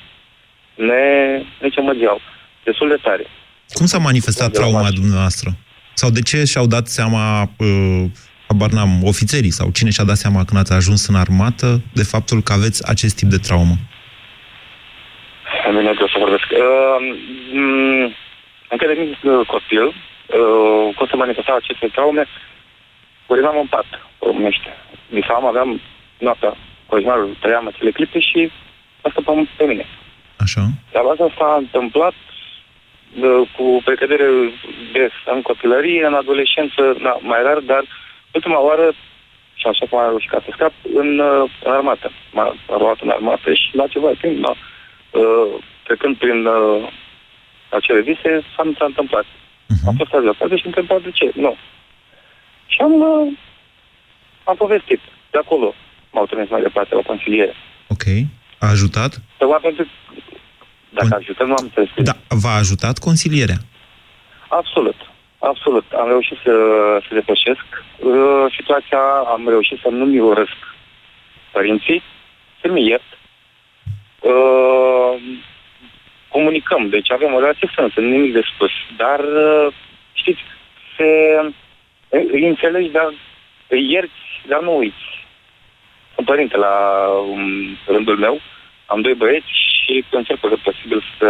[0.75, 1.03] ne,
[1.61, 2.21] ne cemăgeau
[2.63, 3.25] destul de tare.
[3.73, 4.99] Cum s-a manifestat De la trauma mașină.
[4.99, 5.49] dumneavoastră?
[6.01, 8.03] Sau de ce și-au dat seama, uh,
[8.47, 12.41] habar n-am, ofițerii sau cine și-a dat seama când ați ajuns în armată de faptul
[12.41, 13.75] că aveți acest tip de traumă?
[15.67, 16.47] Îmi vine greu să vorbesc.
[16.51, 16.97] Uh,
[17.61, 18.09] m-
[18.73, 22.23] încă de mic uh, copil, uh, cum se manifestau aceste traume,
[23.31, 23.87] urinam în pat,
[24.17, 24.69] pe românește.
[25.15, 25.69] Visam, aveam
[26.25, 26.51] noaptea,
[26.85, 28.51] coșmarul, trăiam acele clipe și
[29.07, 29.85] asta pe, pe mine.
[30.45, 30.63] Așa.
[30.93, 32.34] Dar asta s-a întâmplat uh,
[33.55, 34.27] cu precădere
[34.93, 37.83] des în copilărie, în adolescență, da, mai rar, dar
[38.33, 38.93] ultima oară,
[39.53, 42.11] și așa cum am reușit ca să scap, în, uh, în armată.
[42.31, 44.53] M-a m-a luat în armată și la ceva timp, da,
[45.19, 45.53] uh,
[45.83, 46.91] trecând prin uh,
[47.69, 49.25] acele vise, s-a, s-a întâmplat.
[49.25, 49.87] Uh-huh.
[49.87, 51.31] Am fost azi la parte și întrebat de ce.
[51.33, 51.55] Nu.
[52.67, 53.33] Și am, uh,
[54.43, 55.01] am povestit.
[55.31, 55.73] De acolo
[56.11, 57.55] m-au trimis mai departe la consiliere.
[57.87, 58.05] Ok.
[58.59, 59.21] A ajutat?
[59.37, 59.87] Tocmai pentru
[60.99, 61.89] dacă ajută, nu am înțeles.
[62.09, 62.15] Da.
[62.41, 63.59] V-a ajutat consilierea?
[64.47, 64.95] Absolut.
[65.39, 65.85] Absolut.
[65.91, 66.53] Am reușit să,
[67.07, 67.65] să depășesc
[67.99, 68.99] uh, situația,
[69.35, 70.59] am reușit să nu-mi urăsc
[71.51, 72.03] părinții,
[72.61, 73.09] să-mi iert.
[74.19, 75.13] Uh,
[76.29, 78.71] comunicăm, deci avem o relație strânsă, nimic de spus.
[78.97, 79.73] Dar, uh,
[80.13, 80.41] știți,
[80.97, 81.09] se,
[82.09, 83.13] îi înțelegi, dar
[83.67, 85.05] îi ierți, dar nu uiți.
[86.13, 86.75] Sunt părinte la
[87.29, 88.41] um, rândul meu,
[88.85, 91.29] am doi băieți și încerc pe cât posibil să,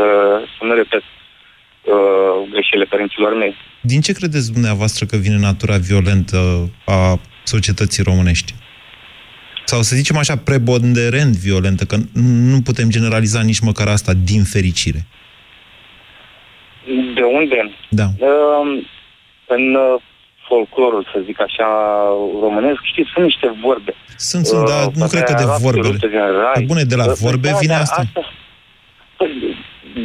[0.58, 3.54] să nu repet uh, greșelile părinților mei.
[3.82, 6.40] Din ce credeți dumneavoastră că vine natura violentă
[6.86, 8.54] a societății românești?
[9.66, 11.96] sau să zicem așa, preponderent violentă, că
[12.52, 15.06] nu putem generaliza nici măcar asta, din fericire.
[17.16, 17.72] De unde?
[17.90, 18.08] Da.
[18.20, 18.86] Uh,
[19.48, 20.02] în uh,
[20.48, 21.68] folclorul, să zic așa,
[22.42, 23.94] românesc, știți, sunt niște vorbe.
[24.18, 25.90] Sunt, sunt, dar nu cred că de vorbe.
[26.54, 28.02] Pe bune, de la vorbe da, vine da, asta.
[28.02, 28.22] asta.
[29.26, 29.56] Păi,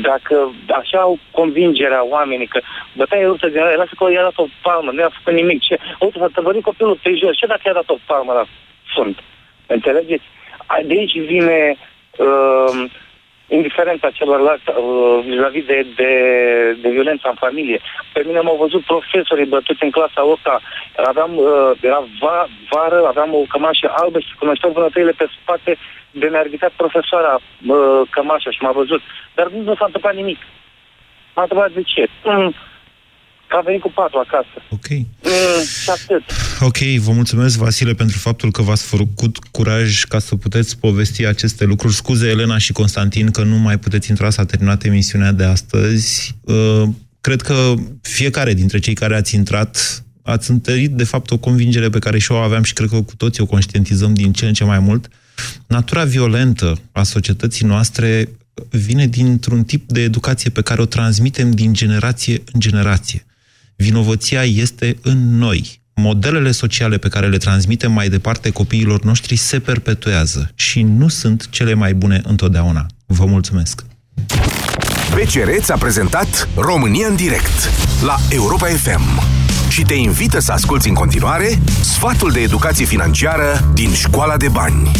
[0.03, 2.61] Dacă așa au convingerea oamenii că
[2.97, 5.61] bătaia rusă din rai, lasă că i-a dat o palmă, nu i-a făcut nimic.
[5.63, 5.79] Ce?
[6.01, 7.37] Uite, s-a tăvărit copilul pe jos.
[7.37, 8.45] Ce dacă i-a dat o palmă la
[8.95, 9.17] fund?
[9.67, 10.23] Înțelegeți?
[10.67, 11.77] A- De aici vine
[12.19, 12.91] uh,
[13.59, 16.13] indiferența celorlalți uh, vis-a-vis de, de,
[16.83, 17.81] de violența în familie.
[18.13, 20.41] Pe mine m-au văzut profesorii bătuți în clasa 8
[20.97, 25.79] Aveam, uh, era va, vară, aveam o cămașă albă și cunoșteam vânătăile pe spate
[26.11, 29.03] de mi-a ridicat profesoara uh, cămașa și m-a văzut.
[29.35, 30.39] Dar nu s-a întâmplat nimic.
[31.35, 32.07] M-a întrebat de ce.
[32.25, 32.55] Mm,
[33.51, 34.57] că a venit cu patru acasă.
[34.71, 34.89] Ok.
[34.91, 36.25] Mm, și atât.
[36.61, 41.65] Ok, vă mulțumesc, Vasile, pentru faptul că v-ați făcut curaj ca să puteți povesti aceste
[41.65, 41.95] lucruri.
[41.95, 46.35] Scuze, Elena și Constantin, că nu mai puteți intra, s-a terminat emisiunea de astăzi.
[46.41, 46.89] Uh,
[47.21, 51.99] Cred că fiecare dintre cei care ați intrat ați întărit, de fapt, o convingere pe
[51.99, 54.65] care și o aveam și cred că cu toții o conștientizăm din ce în ce
[54.65, 55.09] mai mult.
[55.67, 58.29] Natura violentă a societății noastre
[58.71, 63.25] vine dintr-un tip de educație pe care o transmitem din generație în generație.
[63.81, 65.81] Vinovăția este în noi.
[65.95, 71.49] Modelele sociale pe care le transmitem mai departe copiilor noștri se perpetuează și nu sunt
[71.51, 72.87] cele mai bune întotdeauna.
[73.07, 73.85] Vă mulțumesc!
[75.15, 77.71] BCR ți-a prezentat România în direct
[78.03, 79.23] la Europa FM
[79.69, 84.91] și te invită să asculti în continuare sfatul de educație financiară din Școala de Bani.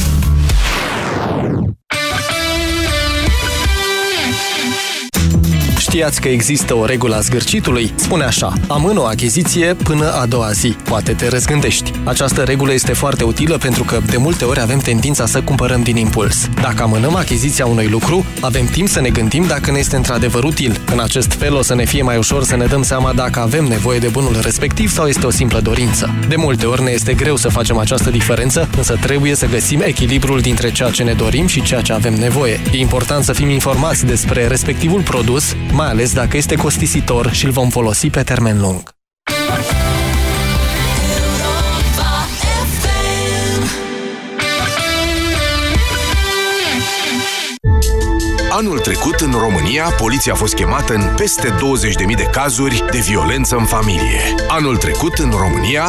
[5.91, 7.93] Știați că există o regulă a zgârcitului?
[7.95, 10.77] Spune așa, amână o achiziție până a doua zi.
[10.85, 11.93] Poate te răzgândești.
[12.05, 15.97] Această regulă este foarte utilă pentru că de multe ori avem tendința să cumpărăm din
[15.97, 16.49] impuls.
[16.61, 20.81] Dacă amânăm achiziția unui lucru, avem timp să ne gândim dacă ne este într-adevăr util.
[20.93, 23.65] În acest fel o să ne fie mai ușor să ne dăm seama dacă avem
[23.65, 26.15] nevoie de bunul respectiv sau este o simplă dorință.
[26.29, 30.41] De multe ori ne este greu să facem această diferență, însă trebuie să găsim echilibrul
[30.41, 32.61] dintre ceea ce ne dorim și ceea ce avem nevoie.
[32.73, 37.51] E important să fim informați despre respectivul produs, mai ales dacă este costisitor și îl
[37.51, 39.00] vom folosi pe termen lung.
[48.61, 53.57] Anul trecut, în România, poliția a fost chemată în peste 20.000 de cazuri de violență
[53.57, 54.35] în familie.
[54.49, 55.85] Anul trecut, în România,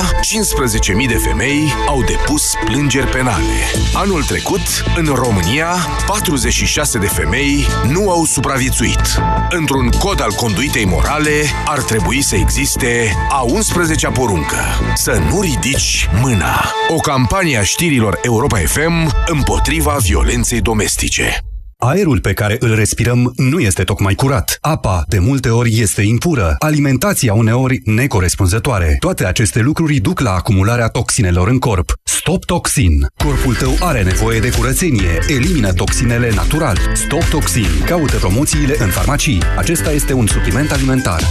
[1.02, 3.72] 15.000 de femei au depus plângeri penale.
[3.94, 4.62] Anul trecut,
[4.96, 5.76] în România,
[6.08, 9.22] 46 de femei nu au supraviețuit.
[9.50, 14.60] Într-un cod al conduitei morale, ar trebui să existe a 11-a poruncă.
[14.96, 16.72] Să nu ridici mâna.
[16.88, 21.44] O campanie a știrilor Europa FM împotriva violenței domestice.
[21.84, 24.58] Aerul pe care îl respirăm nu este tocmai curat.
[24.62, 26.56] Apa, de multe ori, este impură.
[26.60, 28.96] Alimentația, uneori, necorespunzătoare.
[29.00, 31.94] Toate aceste lucruri duc la acumularea toxinelor în corp.
[32.04, 33.08] Stop Toxin.
[33.24, 35.20] Corpul tău are nevoie de curățenie.
[35.28, 36.78] Elimină toxinele natural.
[36.94, 37.70] Stop Toxin.
[37.86, 39.42] Caută promoțiile în farmacii.
[39.58, 41.22] Acesta este un supliment alimentar.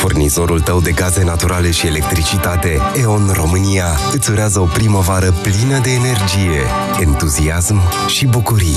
[0.00, 5.90] Furnizorul tău de gaze naturale și electricitate, E.ON România, îți urează o primăvară plină de
[5.90, 6.60] energie,
[7.00, 8.76] entuziasm și bucurii.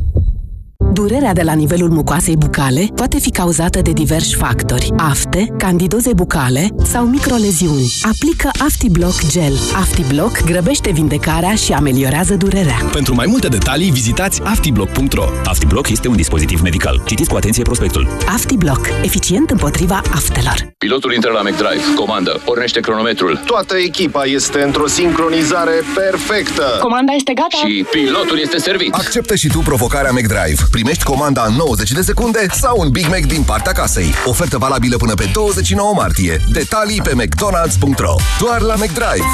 [1.01, 4.91] Durerea de la nivelul mucoasei bucale poate fi cauzată de diversi factori.
[4.97, 7.93] Afte, candidoze bucale sau microleziuni.
[8.01, 9.53] Aplică AftiBlock Gel.
[9.75, 12.77] AftiBlock grăbește vindecarea și ameliorează durerea.
[12.91, 15.23] Pentru mai multe detalii, vizitați aftiblock.ro.
[15.45, 17.01] Aftiblock este un dispozitiv medical.
[17.05, 18.07] Citiți cu atenție prospectul.
[18.27, 18.87] AftiBlock.
[19.03, 20.73] Eficient împotriva aftelor.
[20.77, 21.83] Pilotul intră la McDrive.
[21.95, 22.41] Comandă.
[22.45, 23.41] Pornește cronometrul.
[23.45, 26.63] Toată echipa este într-o sincronizare perfectă.
[26.81, 27.67] Comanda este gata.
[27.67, 28.93] Și pilotul este servit.
[28.93, 30.61] Acceptă și tu provocarea McDrive.
[30.91, 34.13] Primești comanda în 90 de secunde sau un Big Mac din partea casei.
[34.25, 36.41] Ofertă valabilă până pe 29 martie.
[36.51, 39.25] Detalii pe mcdonalds.ro Doar la McDrive.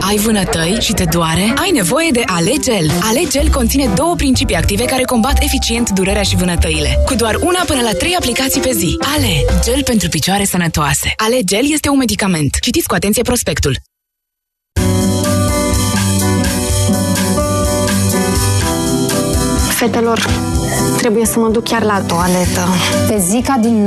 [0.00, 1.54] Ai vânătăi și te doare?
[1.56, 2.90] Ai nevoie de Alegel.
[3.02, 7.02] Alegel conține două principii active care combat eficient durerea și vânătăile.
[7.04, 8.96] Cu doar una până la trei aplicații pe zi.
[9.16, 11.12] Ale, gel pentru picioare sănătoase.
[11.16, 12.58] Alegel este un medicament.
[12.60, 13.76] Citiți cu atenție prospectul.
[19.76, 20.26] Fetelor,
[20.96, 22.60] trebuie să mă duc chiar la toaletă.
[23.08, 23.82] Pe Zica din